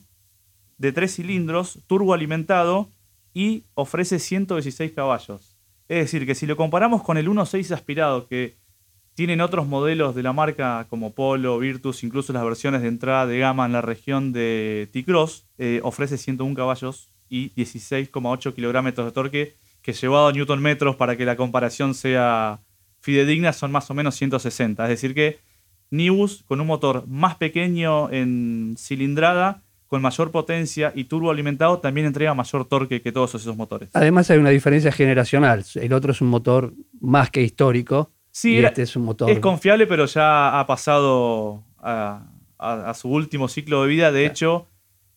de 0.78 0.92
tres 0.92 1.16
cilindros, 1.16 1.84
turboalimentado 1.88 2.90
y 3.34 3.66
ofrece 3.76 4.20
116 4.20 4.92
caballos. 4.94 5.55
Es 5.88 6.00
decir, 6.00 6.26
que 6.26 6.36
si 6.36 6.46
lo 6.46 6.58
comparamos 6.58 7.04
con 7.04 7.18
el 7.18 7.30
1.6 7.30 7.72
aspirado 7.72 8.28
que 8.28 8.56
tienen 9.14 9.40
otros 9.40 9.68
modelos 9.68 10.14
de 10.14 10.24
la 10.24 10.34
marca 10.34 10.88
como 10.90 11.14
Polo, 11.14 11.58
Virtus, 11.60 12.04
incluso 12.04 12.34
las 12.34 12.44
versiones 12.44 12.82
de 12.82 12.90
entrada 12.90 13.26
de 13.26 13.40
gama 13.40 13.66
en 13.66 13.72
la 13.72 13.82
región 13.82 14.34
de 14.34 14.90
T-Cross, 14.92 15.46
eh, 15.58 15.80
ofrece 15.84 16.18
101 16.18 16.54
caballos 16.56 17.10
y 17.30 17.52
16,8 17.52 18.54
kilogramos 18.54 18.96
de 18.96 19.12
torque, 19.12 19.56
que 19.82 19.94
llevado 19.94 20.28
a 20.28 20.32
newton 20.34 20.62
metros 20.62 20.96
para 20.96 21.16
que 21.16 21.26
la 21.26 21.36
comparación 21.36 21.94
sea 21.94 22.60
fidedigna 23.00 23.54
son 23.54 23.72
más 23.72 23.90
o 23.90 23.94
menos 23.94 24.16
160. 24.16 24.84
Es 24.84 24.90
decir 24.90 25.14
que 25.14 25.40
Nibus 25.92 26.44
con 26.44 26.60
un 26.60 26.68
motor 26.68 27.08
más 27.08 27.36
pequeño 27.36 28.10
en 28.12 28.76
cilindrada 28.78 29.62
con 29.88 30.02
mayor 30.02 30.32
potencia 30.32 30.92
y 30.96 31.06
turbo 31.06 31.32
alimentado 31.32 31.80
también 31.80 32.08
entrega 32.08 32.34
mayor 32.34 32.66
torque 32.66 33.02
que 33.02 33.12
todos 33.12 33.36
esos 33.36 33.56
motores. 33.56 33.90
Además 33.94 34.30
hay 34.32 34.40
una 34.40 34.50
diferencia 34.50 34.92
generacional. 34.92 35.64
El 35.76 35.94
otro 35.94 36.12
es 36.12 36.22
un 36.22 36.28
motor 36.28 36.74
más 37.00 37.30
que 37.30 37.42
histórico. 37.42 38.12
Sí, 38.32 38.58
este 38.58 38.82
es 38.82 38.96
un 38.96 39.04
motor. 39.04 39.30
Es 39.30 39.40
confiable, 39.40 39.88
pero 39.88 40.06
ya 40.06 40.60
ha 40.60 40.68
pasado 40.68 41.64
a, 41.80 42.28
su 42.96 43.10
último 43.10 43.48
ciclo 43.48 43.84
de 43.84 43.88
vida. 43.88 44.12
De 44.12 44.26
hecho, 44.26 44.68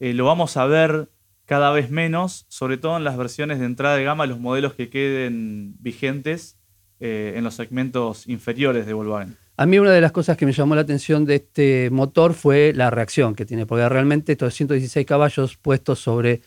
eh, 0.00 0.12
lo 0.12 0.24
vamos 0.24 0.56
a 0.56 0.66
ver 0.66 1.08
cada 1.46 1.70
vez 1.72 1.90
menos, 1.90 2.44
sobre 2.48 2.76
todo 2.76 2.98
en 2.98 3.04
las 3.04 3.16
versiones 3.16 3.58
de 3.58 3.64
entrada 3.64 3.96
de 3.96 4.04
gama, 4.04 4.26
los 4.26 4.38
modelos 4.38 4.74
que 4.74 4.90
queden 4.90 5.76
vigentes 5.80 6.58
eh, 7.00 7.34
en 7.36 7.44
los 7.44 7.54
segmentos 7.54 8.28
inferiores 8.28 8.84
de 8.86 8.92
Volkswagen. 8.92 9.36
A 9.60 9.66
mí 9.66 9.76
una 9.76 9.90
de 9.90 10.00
las 10.00 10.12
cosas 10.12 10.36
que 10.36 10.46
me 10.46 10.52
llamó 10.52 10.76
la 10.76 10.82
atención 10.82 11.24
de 11.24 11.34
este 11.34 11.90
motor 11.90 12.34
fue 12.34 12.72
la 12.72 12.90
reacción 12.90 13.34
que 13.34 13.44
tiene, 13.44 13.66
porque 13.66 13.88
realmente 13.88 14.30
estos 14.30 14.54
116 14.54 15.04
caballos 15.04 15.56
puestos 15.56 15.98
sobre 15.98 16.42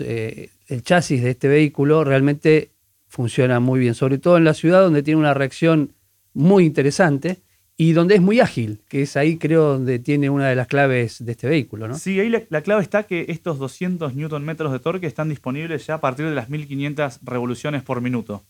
eh, 0.00 0.50
el 0.66 0.82
chasis 0.82 1.22
de 1.22 1.30
este 1.30 1.46
vehículo 1.46 2.02
realmente 2.02 2.72
funciona 3.06 3.60
muy 3.60 3.78
bien, 3.78 3.94
sobre 3.94 4.18
todo 4.18 4.38
en 4.38 4.44
la 4.44 4.54
ciudad 4.54 4.82
donde 4.82 5.04
tiene 5.04 5.20
una 5.20 5.34
reacción 5.34 5.92
muy 6.34 6.64
interesante 6.64 7.38
y 7.76 7.92
donde 7.92 8.16
es 8.16 8.20
muy 8.20 8.40
ágil, 8.40 8.80
que 8.88 9.02
es 9.02 9.16
ahí 9.16 9.38
creo 9.38 9.74
donde 9.74 10.00
tiene 10.00 10.28
una 10.28 10.48
de 10.48 10.56
las 10.56 10.66
claves 10.66 11.24
de 11.24 11.30
este 11.30 11.48
vehículo. 11.48 11.86
¿no? 11.86 11.96
Sí, 11.96 12.18
ahí 12.18 12.28
la, 12.28 12.62
clave 12.62 12.82
está 12.82 13.04
que 13.04 13.26
estos 13.28 13.60
200 13.60 14.16
Nm 14.16 14.56
de 14.56 14.78
torque 14.80 15.06
están 15.06 15.28
disponibles 15.28 15.86
ya 15.86 15.94
a 15.94 16.00
partir 16.00 16.26
de 16.26 16.34
las 16.34 16.50
1500 16.50 17.20
revoluciones 17.22 17.84
por 17.84 18.00
minuto. 18.00 18.42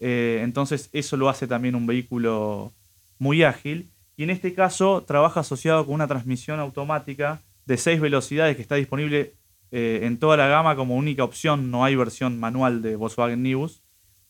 Eh, 0.00 0.40
entonces 0.42 0.90
eso 0.92 1.16
lo 1.16 1.28
hace 1.28 1.46
también 1.46 1.76
un 1.76 1.86
vehículo 1.86 2.72
muy 3.18 3.42
ágil. 3.42 3.90
Y 4.16 4.24
en 4.24 4.30
este 4.30 4.54
caso 4.54 5.04
trabaja 5.06 5.40
asociado 5.40 5.84
con 5.86 5.94
una 5.94 6.08
transmisión 6.08 6.60
automática 6.60 7.40
de 7.66 7.76
6 7.76 8.00
velocidades 8.00 8.56
que 8.56 8.62
está 8.62 8.74
disponible 8.74 9.34
eh, 9.70 10.00
en 10.02 10.18
toda 10.18 10.36
la 10.36 10.48
gama 10.48 10.76
como 10.76 10.96
única 10.96 11.24
opción. 11.24 11.70
No 11.70 11.84
hay 11.84 11.94
versión 11.94 12.40
manual 12.40 12.82
de 12.82 12.96
Volkswagen 12.96 13.42
Nibus. 13.42 13.82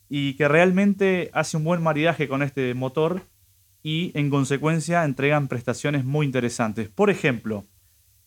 Y 0.08 0.34
que 0.34 0.48
realmente 0.48 1.30
hace 1.32 1.56
un 1.56 1.64
buen 1.64 1.82
maridaje 1.82 2.28
con 2.28 2.42
este 2.42 2.72
motor 2.74 3.22
y 3.82 4.10
en 4.14 4.30
consecuencia 4.30 5.04
entregan 5.04 5.48
prestaciones 5.48 6.04
muy 6.04 6.26
interesantes. 6.26 6.88
Por 6.88 7.10
ejemplo, 7.10 7.64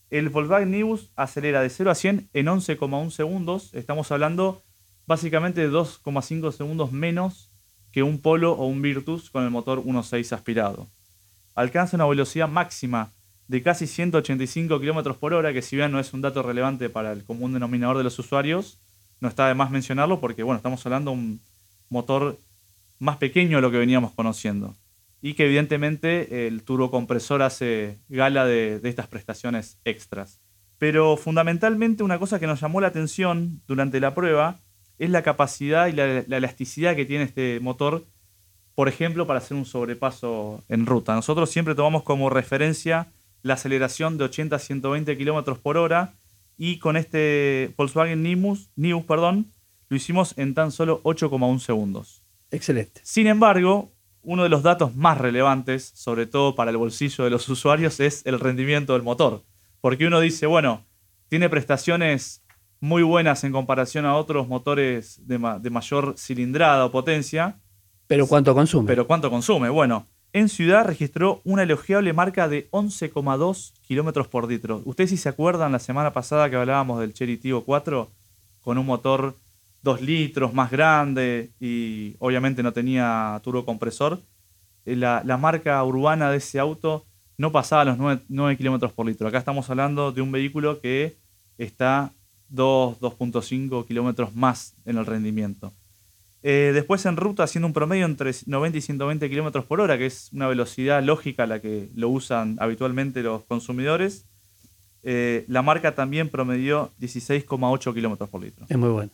el 0.10 0.30
Volkswagen 0.30 0.72
Nibus 0.72 1.12
acelera 1.16 1.62
de 1.62 1.70
0 1.70 1.92
a 1.92 1.96
100 1.96 2.30
en 2.34 2.46
11,1 2.48 3.12
segundos. 3.12 3.74
Estamos 3.74 4.12
hablando 4.12 4.64
básicamente 5.08 5.62
de 5.62 5.72
2,5 5.72 6.52
segundos 6.52 6.92
menos 6.92 7.51
que 7.92 8.04
un 8.04 8.20
Polo 8.20 8.54
o 8.54 8.66
un 8.66 8.82
Virtus 8.82 9.30
con 9.30 9.44
el 9.44 9.52
motor 9.52 9.84
1.6 9.84 10.34
aspirado. 10.34 10.88
Alcanza 11.56 11.98
una 11.98 12.06
velocidad 12.06 12.48
máxima 12.48 13.12
de 13.48 13.62
casi 13.62 13.86
185 13.86 14.80
km 14.80 15.16
por 15.16 15.34
hora, 15.34 15.52
que 15.52 15.62
si 15.62 15.76
bien 15.76 15.92
no 15.92 16.00
es 16.00 16.14
un 16.14 16.22
dato 16.22 16.42
relevante 16.42 16.90
para 16.90 17.12
el 17.12 17.26
común 17.26 17.52
denominador 17.54 17.98
de 17.98 18.04
los 18.04 18.18
usuarios, 18.18 18.78
no 19.20 19.28
está 19.28 19.48
de 19.48 19.56
más 19.56 19.72
mencionarlo 19.72 20.22
porque 20.22 20.44
bueno, 20.44 20.58
estamos 20.58 20.86
hablando 20.86 21.12
de 21.12 21.18
un 21.18 21.42
motor 21.90 22.38
más 23.00 23.18
pequeño 23.18 23.58
de 23.58 23.62
lo 23.62 23.72
que 23.72 23.78
veníamos 23.78 24.14
conociendo. 24.14 24.76
Y 25.22 25.34
que 25.34 25.46
evidentemente 25.46 26.48
el 26.48 26.64
turbocompresor 26.64 27.42
hace 27.44 28.00
gala 28.10 28.46
de, 28.46 28.80
de 28.80 28.90
estas 28.90 29.08
prestaciones 29.08 29.78
extras. 29.86 30.40
Pero 30.80 31.16
fundamentalmente 31.18 32.04
una 32.04 32.18
cosa 32.18 32.40
que 32.40 32.48
nos 32.48 32.62
llamó 32.62 32.82
la 32.82 32.88
atención 32.88 33.62
durante 33.68 34.00
la 34.00 34.16
prueba 34.16 34.58
es 35.02 35.10
la 35.10 35.24
capacidad 35.24 35.88
y 35.88 35.94
la, 35.94 36.20
elasticidad 36.20 36.96
que 36.96 37.06
tiene 37.06 37.24
este 37.24 37.60
motor, 37.60 38.06
por 38.76 38.88
ejemplo, 38.88 39.26
para 39.26 39.40
hacer 39.40 39.58
un 39.58 39.66
sobrepaso 39.66 40.64
en 40.70 40.86
ruta. 40.86 41.16
Nosotros 41.16 41.50
siempre 41.50 41.74
tomamos 41.74 42.04
como 42.04 42.30
referencia 42.30 43.08
la 43.42 43.56
aceleración 43.56 44.20
de 44.20 44.26
80 44.26 44.56
a 44.56 44.60
120 44.60 45.18
km 45.18 45.58
por 45.58 45.78
hora 45.78 46.14
y 46.56 46.78
con 46.78 46.98
este 46.98 47.74
Volkswagen 47.78 48.22
Nimbus, 48.22 48.70
Nibus 48.76 49.04
perdón, 49.06 49.48
lo 49.90 49.98
hicimos 49.98 50.38
en 50.38 50.54
tan 50.54 50.72
solo 50.72 51.02
8,1 51.02 51.58
segundos. 51.58 52.22
Excelente. 52.52 53.02
Sin 53.04 53.26
embargo, 53.26 53.92
uno 54.22 54.44
de 54.44 54.50
los 54.50 54.62
datos 54.62 54.96
más 54.96 55.18
relevantes, 55.18 55.92
sobre 55.96 56.28
todo 56.28 56.54
para 56.54 56.70
el 56.70 56.78
bolsillo 56.78 57.24
de 57.24 57.32
los 57.32 57.50
usuarios, 57.50 58.00
es 58.00 58.24
el 58.28 58.40
rendimiento 58.40 58.94
del 58.94 59.02
motor. 59.02 59.42
Porque 59.82 60.06
uno 60.06 60.20
dice, 60.20 60.46
bueno, 60.46 60.86
tiene 61.28 61.50
prestaciones 61.50 62.41
muy 62.82 63.04
buenas 63.04 63.44
en 63.44 63.52
comparación 63.52 64.06
a 64.06 64.16
otros 64.16 64.48
motores 64.48 65.22
de, 65.28 65.38
mayor 65.38 66.16
cilindrada 66.18 66.84
o 66.84 66.92
potencia. 66.92 67.60
Pero 68.08 68.28
¿cuánto 68.28 68.56
consume? 68.56 68.88
Pero 68.88 69.06
¿cuánto 69.06 69.30
consume? 69.30 69.70
Bueno, 69.70 70.08
en 70.34 70.50
ciudad 70.50 70.86
registró 70.86 71.42
una 71.46 71.64
elogiable 71.64 72.12
marca 72.12 72.50
de 72.50 72.70
11,2 72.72 73.74
kilómetros 73.84 74.28
por 74.28 74.50
litro. 74.50 74.82
Ustedes 74.84 75.12
si 75.12 75.18
se 75.18 75.30
acuerdan 75.30 75.72
la 75.72 75.80
semana 75.80 76.12
pasada 76.12 76.50
que 76.50 76.56
hablábamos 76.56 77.00
del 77.00 77.14
Cherry 77.14 77.38
Tiggo 77.38 77.64
4 77.64 78.10
con 78.62 78.80
un 78.80 78.86
motor 78.88 79.36
2 79.84 80.02
litros 80.02 80.54
más 80.54 80.72
grande 80.72 81.52
y 81.60 82.16
obviamente 82.18 82.64
no 82.64 82.74
tenía 82.74 83.40
turbocompresor. 83.44 84.20
Eh, 84.86 84.96
la, 84.96 85.22
la 85.24 85.38
marca 85.38 85.84
urbana 85.84 86.32
de 86.32 86.38
ese 86.38 86.60
auto 86.60 87.06
no 87.38 87.52
pasaba 87.52 87.86
los 87.86 88.00
9, 88.00 88.24
9 88.28 88.58
kilómetros 88.58 88.92
por 88.92 89.06
litro. 89.06 89.28
Acá 89.28 89.38
estamos 89.38 89.70
hablando 89.70 90.12
de 90.12 90.22
un 90.22 90.32
vehículo 90.32 90.82
que 90.82 91.18
está 91.60 92.12
2, 92.52 93.00
2.5 93.00 93.86
kilómetros 93.88 94.36
más 94.36 94.76
en 94.86 94.98
el 94.98 95.06
rendimiento. 95.06 95.74
Eh, 96.44 96.72
después 96.74 97.06
en 97.06 97.18
ruta 97.18 97.44
haciendo 97.44 97.68
un 97.68 97.74
promedio 97.74 98.06
entre 98.06 98.32
90 98.46 98.78
y 98.78 98.82
120 98.82 99.30
kilómetros 99.30 99.66
por 99.66 99.80
hora, 99.80 99.98
que 99.98 100.08
es 100.08 100.30
una 100.34 100.48
velocidad 100.48 101.04
lógica 101.04 101.44
a 101.44 101.48
la 101.48 101.60
que 101.60 101.90
lo 101.96 102.10
usan 102.10 102.58
habitualmente 102.60 103.22
los 103.22 103.44
consumidores. 103.44 104.26
Eh, 105.04 105.46
la 105.48 105.62
marca 105.62 105.94
también 105.94 106.30
promedió 106.30 106.92
16,8 107.00 107.94
kilómetros 107.94 108.30
por 108.30 108.42
litro. 108.42 108.66
Es 108.70 108.78
muy 108.78 108.90
bueno. 108.90 109.12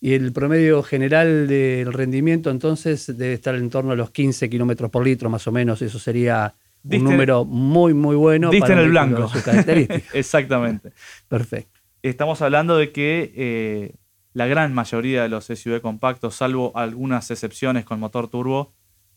Y 0.00 0.12
el 0.12 0.32
promedio 0.32 0.82
general 0.82 1.48
del 1.48 1.92
rendimiento 1.92 2.50
entonces 2.50 3.06
debe 3.06 3.32
estar 3.32 3.54
en 3.54 3.68
torno 3.68 3.92
a 3.92 3.96
los 3.96 4.10
15 4.10 4.48
kilómetros 4.48 4.90
por 4.90 5.04
litro, 5.04 5.28
más 5.28 5.46
o 5.48 5.52
menos. 5.52 5.82
Eso 5.82 5.98
sería 5.98 6.54
un 6.84 7.04
número 7.04 7.44
muy, 7.44 7.94
muy 7.94 8.14
bueno. 8.14 8.50
diste 8.50 8.68
para 8.68 8.80
en 8.80 8.86
el 8.86 8.90
blanco. 8.90 9.28
sus 9.28 9.42
características. 9.42 10.02
Exactamente. 10.14 10.92
Perfecto. 11.28 11.77
Estamos 12.02 12.42
hablando 12.42 12.76
de 12.76 12.92
que 12.92 13.32
eh, 13.34 13.94
la 14.32 14.46
gran 14.46 14.72
mayoría 14.72 15.22
de 15.22 15.28
los 15.28 15.46
SUV 15.46 15.80
compactos, 15.80 16.36
salvo 16.36 16.72
algunas 16.76 17.30
excepciones 17.30 17.84
con 17.84 17.98
motor 17.98 18.28
turbo, 18.28 18.72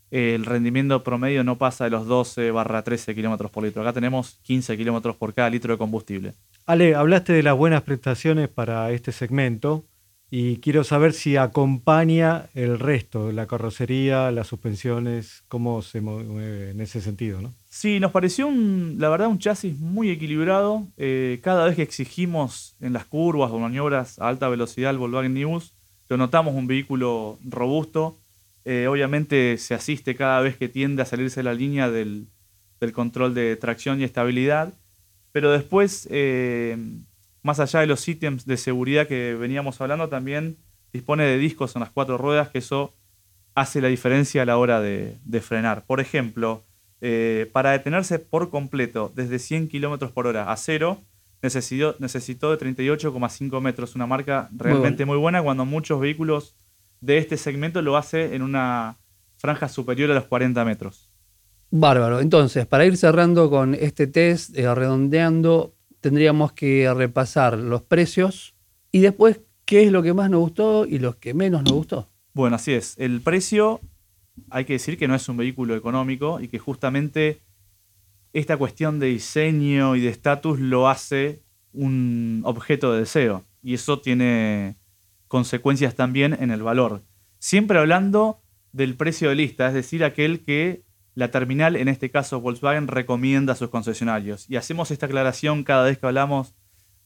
eh, 0.09 0.35
el 0.35 0.45
rendimiento 0.45 1.03
promedio 1.03 1.43
no 1.43 1.57
pasa 1.57 1.85
de 1.85 1.91
los 1.91 2.05
12 2.07 2.51
barra 2.51 2.83
13 2.83 3.13
kilómetros 3.15 3.51
por 3.51 3.63
litro. 3.63 3.81
Acá 3.81 3.93
tenemos 3.93 4.39
15 4.43 4.75
kilómetros 4.77 5.15
por 5.15 5.33
cada 5.33 5.49
litro 5.49 5.73
de 5.73 5.77
combustible. 5.77 6.33
Ale, 6.65 6.95
hablaste 6.95 7.33
de 7.33 7.43
las 7.43 7.55
buenas 7.55 7.83
prestaciones 7.83 8.49
para 8.49 8.91
este 8.91 9.11
segmento 9.11 9.85
y 10.33 10.57
quiero 10.57 10.85
saber 10.85 11.11
si 11.11 11.35
acompaña 11.35 12.47
el 12.53 12.79
resto, 12.79 13.33
la 13.33 13.47
carrocería, 13.47 14.31
las 14.31 14.47
suspensiones, 14.47 15.43
cómo 15.49 15.81
se 15.81 15.99
mueve 15.99 16.69
en 16.71 16.79
ese 16.79 17.01
sentido, 17.01 17.41
¿no? 17.41 17.53
Sí, 17.67 17.99
nos 17.99 18.13
pareció 18.13 18.47
un, 18.47 18.95
la 18.97 19.09
verdad 19.09 19.27
un 19.27 19.39
chasis 19.39 19.77
muy 19.77 20.09
equilibrado. 20.09 20.87
Eh, 20.95 21.41
cada 21.43 21.65
vez 21.65 21.75
que 21.75 21.81
exigimos 21.81 22.77
en 22.79 22.93
las 22.93 23.03
curvas 23.03 23.51
o 23.51 23.59
maniobras 23.59 24.19
a 24.19 24.29
alta 24.29 24.47
velocidad 24.47 24.91
el 24.91 24.99
Volkswagen 24.99 25.33
Nibus, 25.33 25.73
lo 26.07 26.15
notamos 26.15 26.55
un 26.55 26.65
vehículo 26.65 27.37
robusto. 27.43 28.17
Eh, 28.63 28.87
obviamente 28.87 29.57
se 29.57 29.73
asiste 29.73 30.15
cada 30.15 30.39
vez 30.39 30.55
que 30.55 30.69
tiende 30.69 31.01
a 31.01 31.05
salirse 31.05 31.43
la 31.43 31.53
línea 31.53 31.89
del, 31.89 32.27
del 32.79 32.93
control 32.93 33.33
de 33.33 33.57
tracción 33.57 33.99
y 33.99 34.05
estabilidad. 34.05 34.73
Pero 35.33 35.51
después, 35.51 36.07
eh, 36.09 36.77
más 37.43 37.59
allá 37.59 37.79
de 37.81 37.87
los 37.87 38.07
ítems 38.07 38.45
de 38.45 38.57
seguridad 38.57 39.07
que 39.07 39.35
veníamos 39.35 39.81
hablando, 39.81 40.09
también 40.09 40.57
dispone 40.93 41.23
de 41.23 41.37
discos 41.37 41.75
en 41.75 41.81
las 41.81 41.89
cuatro 41.89 42.17
ruedas, 42.17 42.49
que 42.49 42.59
eso 42.59 42.93
hace 43.55 43.81
la 43.81 43.87
diferencia 43.87 44.43
a 44.43 44.45
la 44.45 44.57
hora 44.57 44.81
de, 44.81 45.17
de 45.25 45.41
frenar. 45.41 45.85
Por 45.85 45.99
ejemplo, 45.99 46.63
eh, 47.01 47.49
para 47.51 47.71
detenerse 47.71 48.19
por 48.19 48.51
completo 48.51 49.11
desde 49.15 49.39
100 49.39 49.69
km 49.69 50.11
por 50.11 50.27
hora 50.27 50.51
a 50.51 50.57
cero, 50.57 51.01
necesitó, 51.41 51.95
necesitó 51.97 52.55
de 52.55 52.63
38,5 52.63 53.59
metros, 53.59 53.95
una 53.95 54.05
marca 54.05 54.49
realmente 54.55 55.05
muy 55.05 55.17
buena. 55.17 55.41
cuando 55.41 55.65
muchos 55.65 55.99
vehículos 55.99 56.55
de 57.01 57.17
este 57.17 57.37
segmento 57.37 57.81
lo 57.81 57.97
hace 57.97 58.35
en 58.35 58.43
una 58.43 58.97
franja 59.37 59.67
superior 59.67 60.11
a 60.11 60.13
los 60.13 60.25
40 60.25 60.63
metros. 60.63 61.09
Bárbaro. 61.71 62.19
Entonces, 62.19 62.67
para 62.67 62.85
ir 62.85 62.95
cerrando 62.97 63.49
con 63.49 63.73
este 63.73 64.05
test, 64.05 64.55
eh, 64.55 64.73
redondeando, 64.75 65.73
tendríamos 66.01 66.51
que 66.51 66.91
repasar 66.93 67.57
los 67.57 67.83
precios 67.83 68.55
y 68.91 68.99
después 68.99 69.39
qué 69.65 69.83
es 69.83 69.91
lo 69.91 70.03
que 70.03 70.13
más 70.13 70.29
nos 70.29 70.41
gustó 70.41 70.85
y 70.85 70.99
lo 70.99 71.17
que 71.19 71.33
menos 71.33 71.63
nos 71.63 71.73
gustó. 71.73 72.09
Bueno, 72.33 72.55
así 72.57 72.73
es. 72.73 72.95
El 72.97 73.21
precio, 73.21 73.79
hay 74.49 74.65
que 74.65 74.73
decir 74.73 74.97
que 74.97 75.07
no 75.07 75.15
es 75.15 75.29
un 75.29 75.37
vehículo 75.37 75.75
económico 75.75 76.39
y 76.41 76.47
que 76.47 76.59
justamente 76.59 77.41
esta 78.33 78.57
cuestión 78.57 78.99
de 78.99 79.07
diseño 79.07 79.95
y 79.95 80.01
de 80.01 80.09
estatus 80.09 80.59
lo 80.59 80.89
hace 80.89 81.43
un 81.73 82.41
objeto 82.45 82.91
de 82.91 82.99
deseo. 82.99 83.43
Y 83.61 83.75
eso 83.75 83.99
tiene 83.99 84.75
consecuencias 85.27 85.95
también 85.95 86.35
en 86.39 86.51
el 86.51 86.63
valor. 86.63 87.03
Siempre 87.39 87.79
hablando 87.79 88.41
del 88.71 88.95
precio 88.95 89.29
de 89.29 89.35
lista, 89.35 89.67
es 89.67 89.73
decir, 89.73 90.03
aquel 90.03 90.43
que 90.43 90.83
la 91.13 91.31
terminal, 91.31 91.75
en 91.75 91.87
este 91.87 92.09
caso 92.09 92.39
Volkswagen, 92.39 92.87
recomienda 92.87 93.53
a 93.53 93.55
sus 93.55 93.69
concesionarios. 93.69 94.49
Y 94.49 94.55
hacemos 94.55 94.91
esta 94.91 95.07
aclaración 95.07 95.63
cada 95.63 95.83
vez 95.83 95.97
que 95.97 96.05
hablamos 96.07 96.53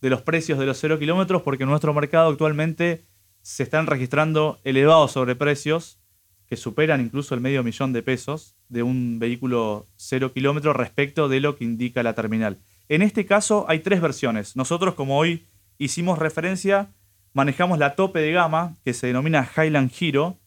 de 0.02 0.10
los 0.10 0.22
precios 0.22 0.60
de 0.60 0.66
los 0.66 0.80
cero 0.80 1.00
kilómetros 1.00 1.42
porque 1.42 1.64
en 1.64 1.70
nuestro 1.70 1.94
mercado 1.94 2.30
actualmente 2.30 3.06
se 3.42 3.64
están 3.64 3.88
registrando 3.88 4.60
elevados 4.64 5.14
sobreprecios 5.14 6.00
que 6.48 6.58
superan 6.58 7.02
incluso 7.02 7.34
el 7.34 7.42
medio 7.42 7.64
millón 7.64 7.94
de 7.94 8.04
pesos 8.04 8.56
de 8.70 8.84
un 8.84 9.18
vehículo 9.20 9.88
cero 9.96 10.32
kilómetro 10.34 10.74
respecto 10.74 11.28
de 11.28 11.40
lo 11.40 11.56
que 11.56 11.64
indica 11.64 12.04
la 12.04 12.14
terminal. 12.14 12.58
En 12.88 13.02
este 13.02 13.26
caso 13.26 13.66
hay 13.68 13.80
tres 13.80 14.02
versiones. 14.02 14.56
Nosotros, 14.56 14.94
como 14.94 15.18
hoy 15.18 15.48
hicimos 15.80 16.20
referencia, 16.20 16.94
manejamos 17.34 17.80
la 17.80 17.96
tope 17.96 18.20
de 18.20 18.32
gama 18.32 18.76
que 18.84 18.94
se 18.94 19.08
denomina 19.08 19.50
Highland 19.58 19.92
Hero, 20.00 20.38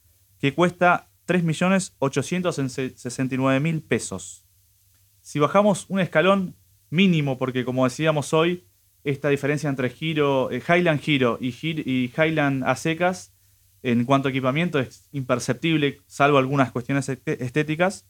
que 0.41 0.55
cuesta 0.55 1.08
3.869.000 1.29 3.83
pesos. 3.87 4.45
Si 5.21 5.39
bajamos 5.39 5.87
un 5.89 6.01
escalón 6.01 6.57
mínimo, 6.91 7.39
porque 7.39 7.65
como 7.65 7.85
decíamos 7.85 8.33
hoy, 8.33 8.65
esta 9.05 9.29
diferencia 9.29 9.69
entre 9.71 9.89
eh, 9.89 10.63
Highland 10.67 11.01
Hi- 11.51 11.83
y 11.87 12.13
Highland 12.17 12.65
a 12.65 12.75
secas, 12.77 13.35
en 13.83 14.05
cuanto 14.05 14.29
a 14.29 14.31
equipamiento, 14.31 14.79
es 14.81 15.09
imperceptible, 15.13 16.01
salvo 16.07 16.39
algunas 16.39 16.73
cuestiones 16.73 17.09
este- 17.09 17.43
estéticas. 17.45 18.07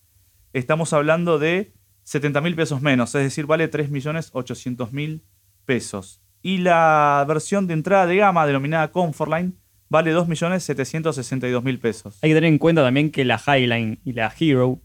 Estamos 0.52 0.92
hablando 0.92 1.38
de 1.38 1.74
70 2.04 2.40
mil 2.40 2.54
pesos 2.54 2.80
menos, 2.80 3.14
es 3.14 3.22
decir, 3.22 3.46
vale 3.46 3.70
3.800.000 3.70 5.22
pesos. 5.66 6.22
Y 6.40 6.58
la 6.58 7.24
versión 7.28 7.66
de 7.66 7.74
entrada 7.74 8.06
de 8.06 8.16
gama, 8.16 8.46
denominada 8.46 8.90
Comfortline, 8.92 9.58
vale 9.88 10.12
2.762.000 10.14 11.80
pesos. 11.80 12.18
Hay 12.22 12.30
que 12.30 12.34
tener 12.34 12.48
en 12.52 12.58
cuenta 12.58 12.82
también 12.82 13.10
que 13.10 13.24
la 13.24 13.38
Highline 13.44 14.00
y 14.04 14.12
la 14.12 14.32
Hero 14.38 14.80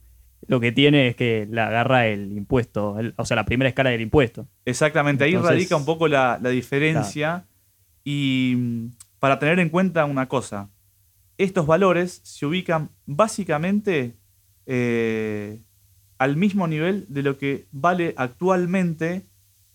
lo 0.48 0.60
que 0.60 0.74
tiene 0.74 1.08
es 1.08 1.16
que 1.16 1.48
la 1.50 1.68
agarra 1.68 2.08
el 2.08 2.34
impuesto, 2.38 3.00
el- 3.00 3.14
o 3.18 3.26
sea, 3.26 3.36
la 3.36 3.46
primera 3.46 3.70
escala 3.70 3.92
del 3.92 4.02
impuesto. 4.02 4.48
Exactamente, 4.66 5.24
ahí 5.24 5.32
Entonces- 5.32 5.52
radica 5.56 5.78
un 5.78 5.86
poco 5.86 6.08
la, 6.10 6.38
la 6.42 6.50
diferencia. 6.50 7.46
Y 8.04 8.54
mm, 8.58 8.88
para 9.20 9.40
tener 9.40 9.60
en 9.60 9.70
cuenta 9.70 10.04
una 10.04 10.28
cosa, 10.28 10.70
estos 11.38 11.66
valores 11.66 12.20
se 12.24 12.46
ubican 12.46 12.90
básicamente 13.06 14.18
eh, 14.66 15.62
al 16.18 16.36
mismo 16.36 16.68
nivel 16.68 17.06
de 17.08 17.24
lo 17.24 17.38
que 17.38 17.68
vale 17.72 18.14
actualmente 18.18 19.24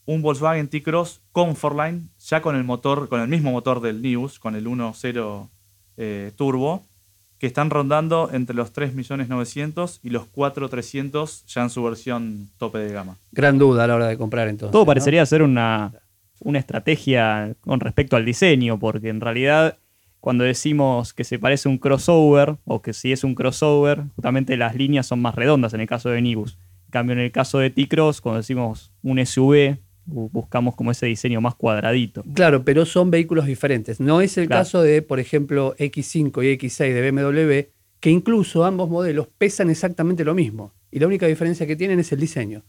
un 0.08 0.22
Volkswagen 0.22 0.68
T-Cross 0.68 1.20
Comfortline, 1.32 2.08
ya 2.18 2.40
con 2.40 2.56
el 2.56 2.64
motor, 2.64 3.10
con 3.10 3.20
el 3.20 3.28
mismo 3.28 3.52
motor 3.52 3.82
del 3.82 4.00
News, 4.00 4.38
con 4.38 4.56
el 4.56 4.66
1.0 4.66 5.48
eh, 5.98 6.32
turbo, 6.34 6.82
que 7.38 7.46
están 7.46 7.68
rondando 7.68 8.30
entre 8.32 8.56
los 8.56 8.72
3.900.000 8.72 10.00
y 10.02 10.08
los 10.08 10.22
4.300.000 10.32 11.44
ya 11.46 11.62
en 11.62 11.68
su 11.68 11.82
versión 11.82 12.48
tope 12.56 12.78
de 12.78 12.90
gama. 12.90 13.18
Gran 13.32 13.58
duda 13.58 13.84
a 13.84 13.86
la 13.86 13.96
hora 13.96 14.08
de 14.08 14.16
comprar 14.16 14.48
entonces. 14.48 14.72
Todo 14.72 14.82
¿no? 14.82 14.86
parecería 14.86 15.26
ser 15.26 15.42
una, 15.42 15.92
una 16.40 16.58
estrategia 16.58 17.54
con 17.60 17.78
respecto 17.78 18.16
al 18.16 18.24
diseño, 18.24 18.78
porque 18.78 19.10
en 19.10 19.20
realidad 19.20 19.76
cuando 20.20 20.44
decimos 20.44 21.12
que 21.12 21.24
se 21.24 21.38
parece 21.38 21.68
a 21.68 21.72
un 21.72 21.76
crossover, 21.76 22.56
o 22.64 22.80
que 22.80 22.94
si 22.94 23.12
es 23.12 23.24
un 23.24 23.34
crossover, 23.34 24.04
justamente 24.16 24.56
las 24.56 24.74
líneas 24.74 25.06
son 25.06 25.20
más 25.20 25.34
redondas 25.34 25.74
en 25.74 25.82
el 25.82 25.86
caso 25.86 26.08
de 26.08 26.22
Nibus. 26.22 26.56
En 26.86 26.92
cambio, 26.92 27.12
en 27.12 27.18
el 27.18 27.30
caso 27.30 27.58
de 27.58 27.68
T-Cross, 27.68 28.22
cuando 28.22 28.38
decimos 28.38 28.90
un 29.02 29.24
SUV, 29.24 29.76
buscamos 30.08 30.74
como 30.74 30.90
ese 30.90 31.06
diseño 31.06 31.40
más 31.40 31.54
cuadradito. 31.54 32.24
Claro, 32.34 32.64
pero 32.64 32.84
son 32.86 33.10
vehículos 33.10 33.46
diferentes. 33.46 34.00
No 34.00 34.20
es 34.20 34.38
el 34.38 34.46
Claro. 34.46 34.60
caso 34.60 34.82
de, 34.82 35.02
por 35.02 35.20
ejemplo, 35.20 35.74
X5 35.78 36.42
y 36.44 36.56
X6 36.58 36.94
de 36.94 37.10
BMW, 37.10 37.72
que 38.00 38.10
incluso 38.10 38.64
ambos 38.64 38.88
modelos 38.88 39.28
pesan 39.38 39.70
exactamente 39.70 40.24
lo 40.24 40.34
mismo. 40.34 40.72
Y 40.90 40.98
la 41.00 41.06
única 41.06 41.26
diferencia 41.26 41.66
que 41.66 41.76
tienen 41.76 41.98
es 42.00 42.10
el 42.12 42.20
diseño 42.20 42.62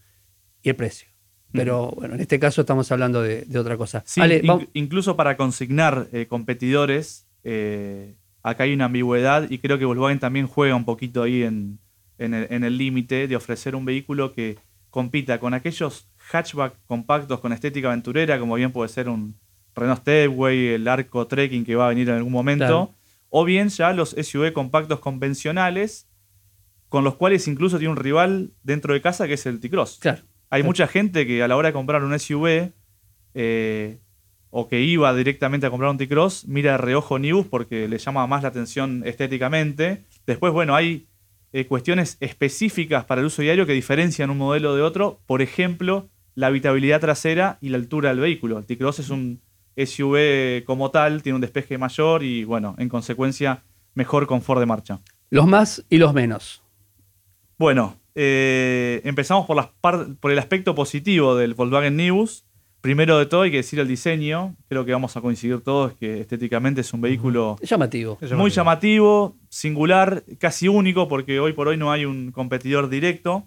y 0.62 0.68
el 0.68 0.76
precio. 0.76 1.08
Pero 1.52 1.90
bueno, 1.96 2.14
en 2.14 2.20
este 2.20 2.38
caso 2.38 2.60
estamos 2.60 2.92
hablando 2.92 3.22
de, 3.22 3.42
de 3.42 3.58
otra 3.58 3.76
cosa. 3.76 4.02
Sí, 4.06 4.20
Ale, 4.20 4.42
inc- 4.42 4.46
vam- 4.46 4.68
incluso 4.74 5.16
para 5.16 5.36
consignar 5.36 6.06
eh, 6.12 6.26
competidores, 6.28 7.26
eh, 7.42 8.14
acá 8.42 8.64
hay 8.64 8.72
una 8.74 8.84
ambigüedad 8.84 9.50
y 9.50 9.58
creo 9.58 9.78
que 9.78 9.84
Volkswagen 9.84 10.18
también 10.20 10.46
juega 10.46 10.76
un 10.76 10.84
poquito 10.84 11.22
ahí 11.22 11.42
en, 11.42 11.78
en 12.18 12.34
el 12.34 12.46
en 12.50 12.64
el 12.64 12.76
límite 12.76 13.26
de 13.26 13.34
ofrecer 13.36 13.74
un 13.74 13.84
vehículo 13.84 14.32
que 14.32 14.58
compita 14.90 15.40
con 15.40 15.54
aquellos 15.54 16.06
hatchback 16.30 16.74
compactos 16.86 17.40
con 17.40 17.52
estética 17.52 17.88
aventurera, 17.88 18.38
como 18.38 18.54
bien 18.54 18.72
puede 18.72 18.88
ser 18.88 19.08
un 19.08 19.36
Renault 19.74 20.00
Stepway, 20.00 20.68
el 20.68 20.88
Arco 20.88 21.26
Trekking 21.26 21.64
que 21.64 21.74
va 21.76 21.86
a 21.86 21.88
venir 21.90 22.08
en 22.08 22.16
algún 22.16 22.32
momento, 22.32 22.64
Claro. 22.66 22.94
o 23.28 23.44
bien 23.44 23.68
ya 23.68 23.92
los 23.92 24.10
SUV 24.16 24.52
compactos 24.52 25.00
convencionales, 25.00 26.08
con 26.88 27.04
los 27.04 27.14
cuales 27.14 27.46
incluso 27.48 27.78
tiene 27.78 27.92
un 27.92 27.96
rival 27.96 28.50
dentro 28.62 28.94
de 28.94 29.00
casa 29.00 29.26
que 29.28 29.34
es 29.34 29.46
el 29.46 29.60
T-Cross. 29.60 29.98
claro. 30.00 30.22
Hay 30.52 30.62
Claro. 30.62 30.66
mucha 30.70 30.86
gente 30.88 31.26
que 31.28 31.42
a 31.44 31.48
la 31.48 31.56
hora 31.56 31.68
de 31.68 31.72
comprar 31.72 32.02
un 32.02 32.12
SUV 32.18 32.72
eh, 33.34 34.00
o 34.50 34.66
que 34.68 34.80
iba 34.80 35.14
directamente 35.14 35.66
a 35.66 35.70
comprar 35.70 35.92
un 35.92 35.98
T-Cross 35.98 36.46
mira 36.48 36.72
de 36.72 36.78
reojo 36.78 37.20
Nibus 37.20 37.46
porque 37.46 37.86
le 37.86 37.98
llama 37.98 38.26
más 38.26 38.42
la 38.42 38.48
atención 38.48 39.02
estéticamente. 39.06 40.02
Después, 40.26 40.52
bueno, 40.52 40.74
hay 40.74 41.06
eh, 41.52 41.66
cuestiones 41.66 42.16
específicas 42.18 43.04
para 43.04 43.20
el 43.20 43.28
uso 43.28 43.42
diario 43.42 43.64
que 43.66 43.72
diferencian 43.74 44.28
un 44.30 44.38
modelo 44.38 44.74
de 44.74 44.82
otro. 44.82 45.20
Por 45.26 45.40
ejemplo, 45.40 46.09
la 46.34 46.48
habitabilidad 46.48 47.00
trasera 47.00 47.58
y 47.60 47.68
la 47.70 47.76
altura 47.78 48.10
del 48.10 48.20
vehículo. 48.20 48.58
El 48.58 48.66
T-Cross 48.66 49.00
es 49.00 49.10
un 49.10 49.40
SUV 49.76 50.64
como 50.64 50.90
tal, 50.90 51.22
tiene 51.22 51.34
un 51.36 51.40
despeje 51.40 51.78
mayor 51.78 52.22
y, 52.22 52.44
bueno, 52.44 52.74
en 52.78 52.88
consecuencia, 52.88 53.62
mejor 53.94 54.26
confort 54.26 54.60
de 54.60 54.66
marcha. 54.66 55.00
Los 55.30 55.46
más 55.46 55.84
y 55.88 55.98
los 55.98 56.12
menos. 56.14 56.62
Bueno, 57.58 57.96
eh, 58.14 59.00
empezamos 59.04 59.46
por, 59.46 59.56
las 59.56 59.68
par- 59.80 60.14
por 60.18 60.30
el 60.32 60.38
aspecto 60.38 60.74
positivo 60.74 61.36
del 61.36 61.54
Volkswagen 61.54 61.96
Nibus. 61.96 62.44
Primero 62.80 63.18
de 63.18 63.26
todo 63.26 63.42
hay 63.42 63.50
que 63.50 63.58
decir 63.58 63.78
el 63.78 63.86
diseño. 63.88 64.56
Creo 64.68 64.86
que 64.86 64.92
vamos 64.92 65.14
a 65.16 65.20
coincidir 65.20 65.60
todos 65.60 65.92
que 65.94 66.20
estéticamente 66.20 66.80
es 66.80 66.92
un 66.94 67.02
vehículo 67.02 67.56
Llamativo. 67.62 68.18
Muy 68.36 68.50
llamativo, 68.50 69.36
singular, 69.50 70.24
casi 70.38 70.66
único, 70.68 71.06
porque 71.06 71.40
hoy 71.40 71.52
por 71.52 71.68
hoy 71.68 71.76
no 71.76 71.92
hay 71.92 72.06
un 72.06 72.32
competidor 72.32 72.88
directo. 72.88 73.46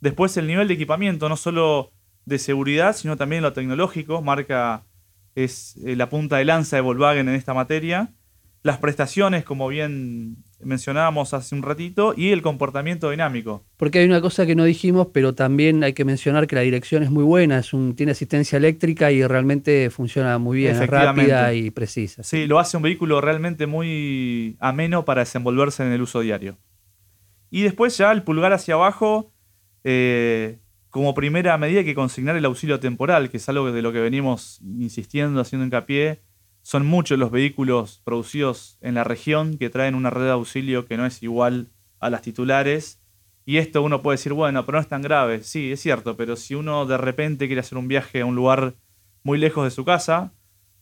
Después 0.00 0.34
el 0.38 0.46
nivel 0.46 0.66
de 0.66 0.74
equipamiento, 0.74 1.28
no 1.28 1.36
solo 1.36 1.92
de 2.30 2.38
seguridad, 2.38 2.96
sino 2.96 3.16
también 3.16 3.42
lo 3.42 3.52
tecnológico. 3.52 4.22
Marca 4.22 4.86
es 5.34 5.76
eh, 5.84 5.96
la 5.96 6.08
punta 6.08 6.38
de 6.38 6.46
lanza 6.46 6.76
de 6.76 6.82
Volkswagen 6.82 7.28
en 7.28 7.34
esta 7.34 7.52
materia. 7.52 8.14
Las 8.62 8.78
prestaciones, 8.78 9.44
como 9.44 9.68
bien 9.68 10.44
mencionábamos 10.62 11.34
hace 11.34 11.54
un 11.54 11.62
ratito, 11.62 12.14
y 12.16 12.30
el 12.30 12.42
comportamiento 12.42 13.10
dinámico. 13.10 13.64
Porque 13.78 13.98
hay 13.98 14.04
una 14.04 14.20
cosa 14.20 14.46
que 14.46 14.54
no 14.54 14.64
dijimos, 14.64 15.08
pero 15.12 15.34
también 15.34 15.82
hay 15.82 15.94
que 15.94 16.04
mencionar 16.04 16.46
que 16.46 16.54
la 16.54 16.60
dirección 16.60 17.02
es 17.02 17.10
muy 17.10 17.24
buena, 17.24 17.58
es 17.58 17.72
un, 17.72 17.96
tiene 17.96 18.12
asistencia 18.12 18.58
eléctrica 18.58 19.10
y 19.10 19.26
realmente 19.26 19.88
funciona 19.90 20.38
muy 20.38 20.58
bien, 20.58 20.76
es 20.76 20.86
rápida 20.86 21.54
y 21.54 21.70
precisa. 21.70 22.22
Sí, 22.22 22.46
lo 22.46 22.58
hace 22.58 22.76
un 22.76 22.82
vehículo 22.82 23.20
realmente 23.20 23.66
muy 23.66 24.56
ameno 24.60 25.04
para 25.06 25.22
desenvolverse 25.22 25.82
en 25.82 25.92
el 25.92 26.02
uso 26.02 26.20
diario. 26.20 26.58
Y 27.50 27.62
después 27.62 27.96
ya 27.96 28.12
el 28.12 28.22
pulgar 28.22 28.52
hacia 28.52 28.74
abajo, 28.74 29.32
eh, 29.82 30.58
como 30.90 31.14
primera 31.14 31.56
medida 31.56 31.80
hay 31.80 31.84
que 31.84 31.94
consignar 31.94 32.36
el 32.36 32.44
auxilio 32.44 32.80
temporal, 32.80 33.30
que 33.30 33.36
es 33.36 33.48
algo 33.48 33.70
de 33.70 33.82
lo 33.82 33.92
que 33.92 34.00
venimos 34.00 34.60
insistiendo, 34.62 35.40
haciendo 35.40 35.64
hincapié. 35.64 36.20
Son 36.62 36.84
muchos 36.84 37.18
los 37.18 37.30
vehículos 37.30 38.02
producidos 38.04 38.76
en 38.80 38.94
la 38.94 39.04
región 39.04 39.56
que 39.56 39.70
traen 39.70 39.94
una 39.94 40.10
red 40.10 40.24
de 40.24 40.30
auxilio 40.30 40.86
que 40.86 40.96
no 40.96 41.06
es 41.06 41.22
igual 41.22 41.68
a 42.00 42.10
las 42.10 42.22
titulares. 42.22 43.00
Y 43.46 43.56
esto 43.56 43.82
uno 43.82 44.02
puede 44.02 44.16
decir, 44.16 44.32
bueno, 44.32 44.66
pero 44.66 44.76
no 44.76 44.82
es 44.82 44.88
tan 44.88 45.02
grave. 45.02 45.42
Sí, 45.42 45.72
es 45.72 45.80
cierto, 45.80 46.16
pero 46.16 46.36
si 46.36 46.54
uno 46.54 46.84
de 46.86 46.98
repente 46.98 47.46
quiere 47.46 47.60
hacer 47.60 47.78
un 47.78 47.88
viaje 47.88 48.20
a 48.20 48.26
un 48.26 48.34
lugar 48.34 48.74
muy 49.22 49.38
lejos 49.38 49.64
de 49.64 49.70
su 49.70 49.84
casa, 49.84 50.34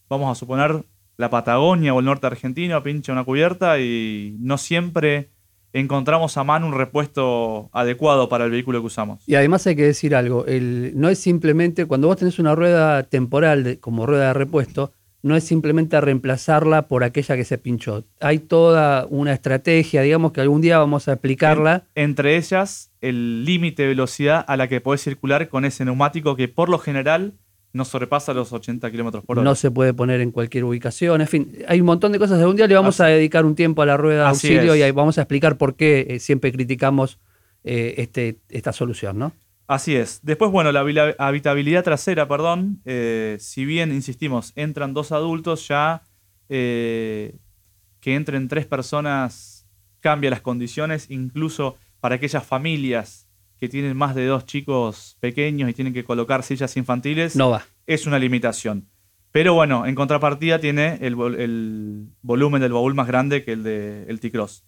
vamos 0.08 0.30
a 0.30 0.38
suponer 0.38 0.84
la 1.16 1.30
Patagonia 1.30 1.92
o 1.92 1.98
el 1.98 2.06
norte 2.06 2.26
argentino, 2.26 2.82
pincha 2.82 3.12
una 3.12 3.24
cubierta 3.24 3.78
y 3.78 4.36
no 4.40 4.56
siempre 4.56 5.30
encontramos 5.72 6.36
a 6.36 6.44
mano 6.44 6.66
un 6.66 6.74
repuesto 6.74 7.68
adecuado 7.72 8.28
para 8.28 8.44
el 8.44 8.50
vehículo 8.50 8.80
que 8.80 8.86
usamos. 8.86 9.22
Y 9.26 9.34
además 9.34 9.66
hay 9.66 9.76
que 9.76 9.84
decir 9.84 10.14
algo, 10.14 10.46
el- 10.46 10.92
no 10.96 11.08
es 11.08 11.18
simplemente, 11.18 11.86
cuando 11.86 12.08
vos 12.08 12.16
tenés 12.16 12.38
una 12.38 12.54
rueda 12.54 13.02
temporal 13.04 13.64
de- 13.64 13.78
como 13.78 14.06
rueda 14.06 14.28
de 14.28 14.32
repuesto, 14.34 14.92
no 15.20 15.34
es 15.34 15.42
simplemente 15.44 16.00
reemplazarla 16.00 16.86
por 16.86 17.02
aquella 17.02 17.36
que 17.36 17.44
se 17.44 17.58
pinchó. 17.58 18.04
Hay 18.20 18.38
toda 18.38 19.04
una 19.10 19.32
estrategia, 19.32 20.02
digamos 20.02 20.30
que 20.32 20.40
algún 20.40 20.60
día 20.60 20.78
vamos 20.78 21.08
a 21.08 21.14
explicarla. 21.14 21.84
Entre 21.96 22.36
ellas, 22.36 22.92
el 23.00 23.44
límite 23.44 23.82
de 23.82 23.88
velocidad 23.88 24.44
a 24.46 24.56
la 24.56 24.68
que 24.68 24.80
podés 24.80 25.02
circular 25.02 25.48
con 25.48 25.64
ese 25.64 25.84
neumático 25.84 26.36
que 26.36 26.46
por 26.46 26.68
lo 26.68 26.78
general 26.78 27.32
no 27.78 27.84
sobrepasa 27.86 28.34
los 28.34 28.52
80 28.52 28.90
kilómetros 28.90 29.24
por 29.24 29.38
hora. 29.38 29.44
No 29.44 29.54
se 29.54 29.70
puede 29.70 29.94
poner 29.94 30.20
en 30.20 30.30
cualquier 30.32 30.64
ubicación. 30.64 31.20
En 31.22 31.26
fin, 31.28 31.52
hay 31.66 31.80
un 31.80 31.86
montón 31.86 32.12
de 32.12 32.18
cosas. 32.18 32.38
Algún 32.40 32.56
día 32.56 32.66
le 32.66 32.74
vamos 32.74 33.00
Así- 33.00 33.10
a 33.10 33.14
dedicar 33.14 33.46
un 33.46 33.54
tiempo 33.54 33.80
a 33.82 33.86
la 33.86 33.96
rueda 33.96 34.24
de 34.24 34.28
auxilio 34.28 34.74
es. 34.74 34.80
y 34.80 34.82
ahí 34.82 34.90
vamos 34.90 35.16
a 35.16 35.22
explicar 35.22 35.56
por 35.56 35.76
qué 35.76 36.06
eh, 36.10 36.18
siempre 36.20 36.52
criticamos 36.52 37.18
eh, 37.64 37.94
este, 37.98 38.38
esta 38.50 38.72
solución, 38.72 39.18
¿no? 39.18 39.32
Así 39.66 39.94
es. 39.96 40.20
Después, 40.22 40.50
bueno, 40.50 40.72
la 40.72 40.80
habitabilidad 41.18 41.84
trasera, 41.84 42.26
perdón, 42.26 42.80
eh, 42.84 43.36
si 43.40 43.64
bien, 43.64 43.92
insistimos, 43.92 44.52
entran 44.56 44.92
dos 44.94 45.12
adultos, 45.12 45.68
ya 45.68 46.02
que 46.48 48.14
entren 48.14 48.48
tres 48.48 48.66
personas 48.66 49.66
cambia 50.00 50.30
las 50.30 50.40
condiciones, 50.40 51.10
incluso 51.10 51.76
para 52.00 52.14
aquellas 52.16 52.44
familias 52.46 53.27
que 53.58 53.68
tienen 53.68 53.96
más 53.96 54.14
de 54.14 54.26
dos 54.26 54.46
chicos 54.46 55.16
pequeños 55.20 55.68
y 55.68 55.74
tienen 55.74 55.92
que 55.94 56.04
colocar 56.04 56.42
sillas 56.42 56.76
infantiles, 56.76 57.36
No 57.36 57.50
va. 57.50 57.64
es 57.86 58.06
una 58.06 58.18
limitación. 58.18 58.88
Pero 59.32 59.52
bueno, 59.54 59.84
en 59.86 59.94
contrapartida 59.94 60.58
tiene 60.58 60.98
el, 61.02 61.14
vol- 61.16 61.38
el 61.38 62.08
volumen 62.22 62.60
del 62.62 62.72
baúl 62.72 62.94
más 62.94 63.06
grande 63.06 63.44
que 63.44 63.52
el 63.52 63.62
de 63.62 64.04
el 64.08 64.20
T-Cross. 64.20 64.64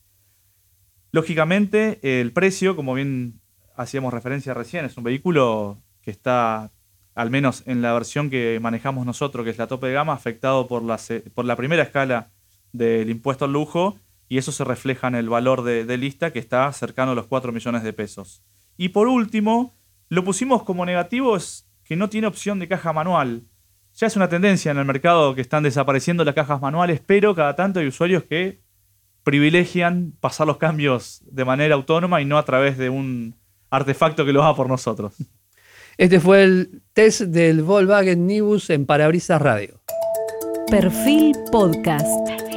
Lógicamente, 1.12 2.20
el 2.20 2.32
precio, 2.32 2.76
como 2.76 2.94
bien 2.94 3.40
hacíamos 3.76 4.12
referencia 4.14 4.54
recién, 4.54 4.84
es 4.84 4.96
un 4.96 5.04
vehículo 5.04 5.78
que 6.02 6.10
está, 6.10 6.70
al 7.14 7.30
menos 7.30 7.62
en 7.66 7.82
la 7.82 7.92
versión 7.92 8.30
que 8.30 8.58
manejamos 8.62 9.06
nosotros, 9.06 9.44
que 9.44 9.50
es 9.50 9.58
la 9.58 9.66
tope 9.66 9.88
de 9.88 9.94
gama, 9.94 10.12
afectado 10.12 10.68
por 10.68 10.82
la, 10.82 11.00
por 11.34 11.44
la 11.44 11.56
primera 11.56 11.82
escala 11.82 12.30
del 12.72 13.10
impuesto 13.10 13.46
al 13.46 13.52
lujo, 13.52 13.98
y 14.28 14.38
eso 14.38 14.52
se 14.52 14.62
refleja 14.62 15.08
en 15.08 15.16
el 15.16 15.28
valor 15.28 15.62
de, 15.64 15.84
de 15.84 15.96
lista, 15.96 16.32
que 16.32 16.38
está 16.38 16.72
cercano 16.72 17.12
a 17.12 17.14
los 17.16 17.26
4 17.26 17.50
millones 17.50 17.82
de 17.82 17.92
pesos. 17.92 18.42
Y 18.80 18.88
por 18.88 19.08
último, 19.08 19.76
lo 20.08 20.24
pusimos 20.24 20.62
como 20.62 20.86
negativo, 20.86 21.36
es 21.36 21.68
que 21.84 21.96
no 21.96 22.08
tiene 22.08 22.26
opción 22.26 22.58
de 22.58 22.66
caja 22.66 22.94
manual. 22.94 23.42
Ya 23.92 24.06
es 24.06 24.16
una 24.16 24.30
tendencia 24.30 24.70
en 24.70 24.78
el 24.78 24.86
mercado 24.86 25.34
que 25.34 25.42
están 25.42 25.64
desapareciendo 25.64 26.24
las 26.24 26.34
cajas 26.34 26.62
manuales, 26.62 27.02
pero 27.04 27.34
cada 27.34 27.54
tanto 27.54 27.80
hay 27.80 27.88
usuarios 27.88 28.24
que 28.24 28.62
privilegian 29.22 30.14
pasar 30.18 30.46
los 30.46 30.56
cambios 30.56 31.22
de 31.30 31.44
manera 31.44 31.74
autónoma 31.74 32.22
y 32.22 32.24
no 32.24 32.38
a 32.38 32.46
través 32.46 32.78
de 32.78 32.88
un 32.88 33.34
artefacto 33.68 34.24
que 34.24 34.32
lo 34.32 34.42
haga 34.42 34.56
por 34.56 34.68
nosotros. 34.68 35.14
Este 35.98 36.18
fue 36.18 36.44
el 36.44 36.82
test 36.94 37.20
del 37.20 37.62
Volkswagen 37.62 38.26
Nibus 38.26 38.70
en 38.70 38.86
Parabrisas 38.86 39.42
Radio. 39.42 39.82
Perfil 40.70 41.36
Podcast. 41.52 42.49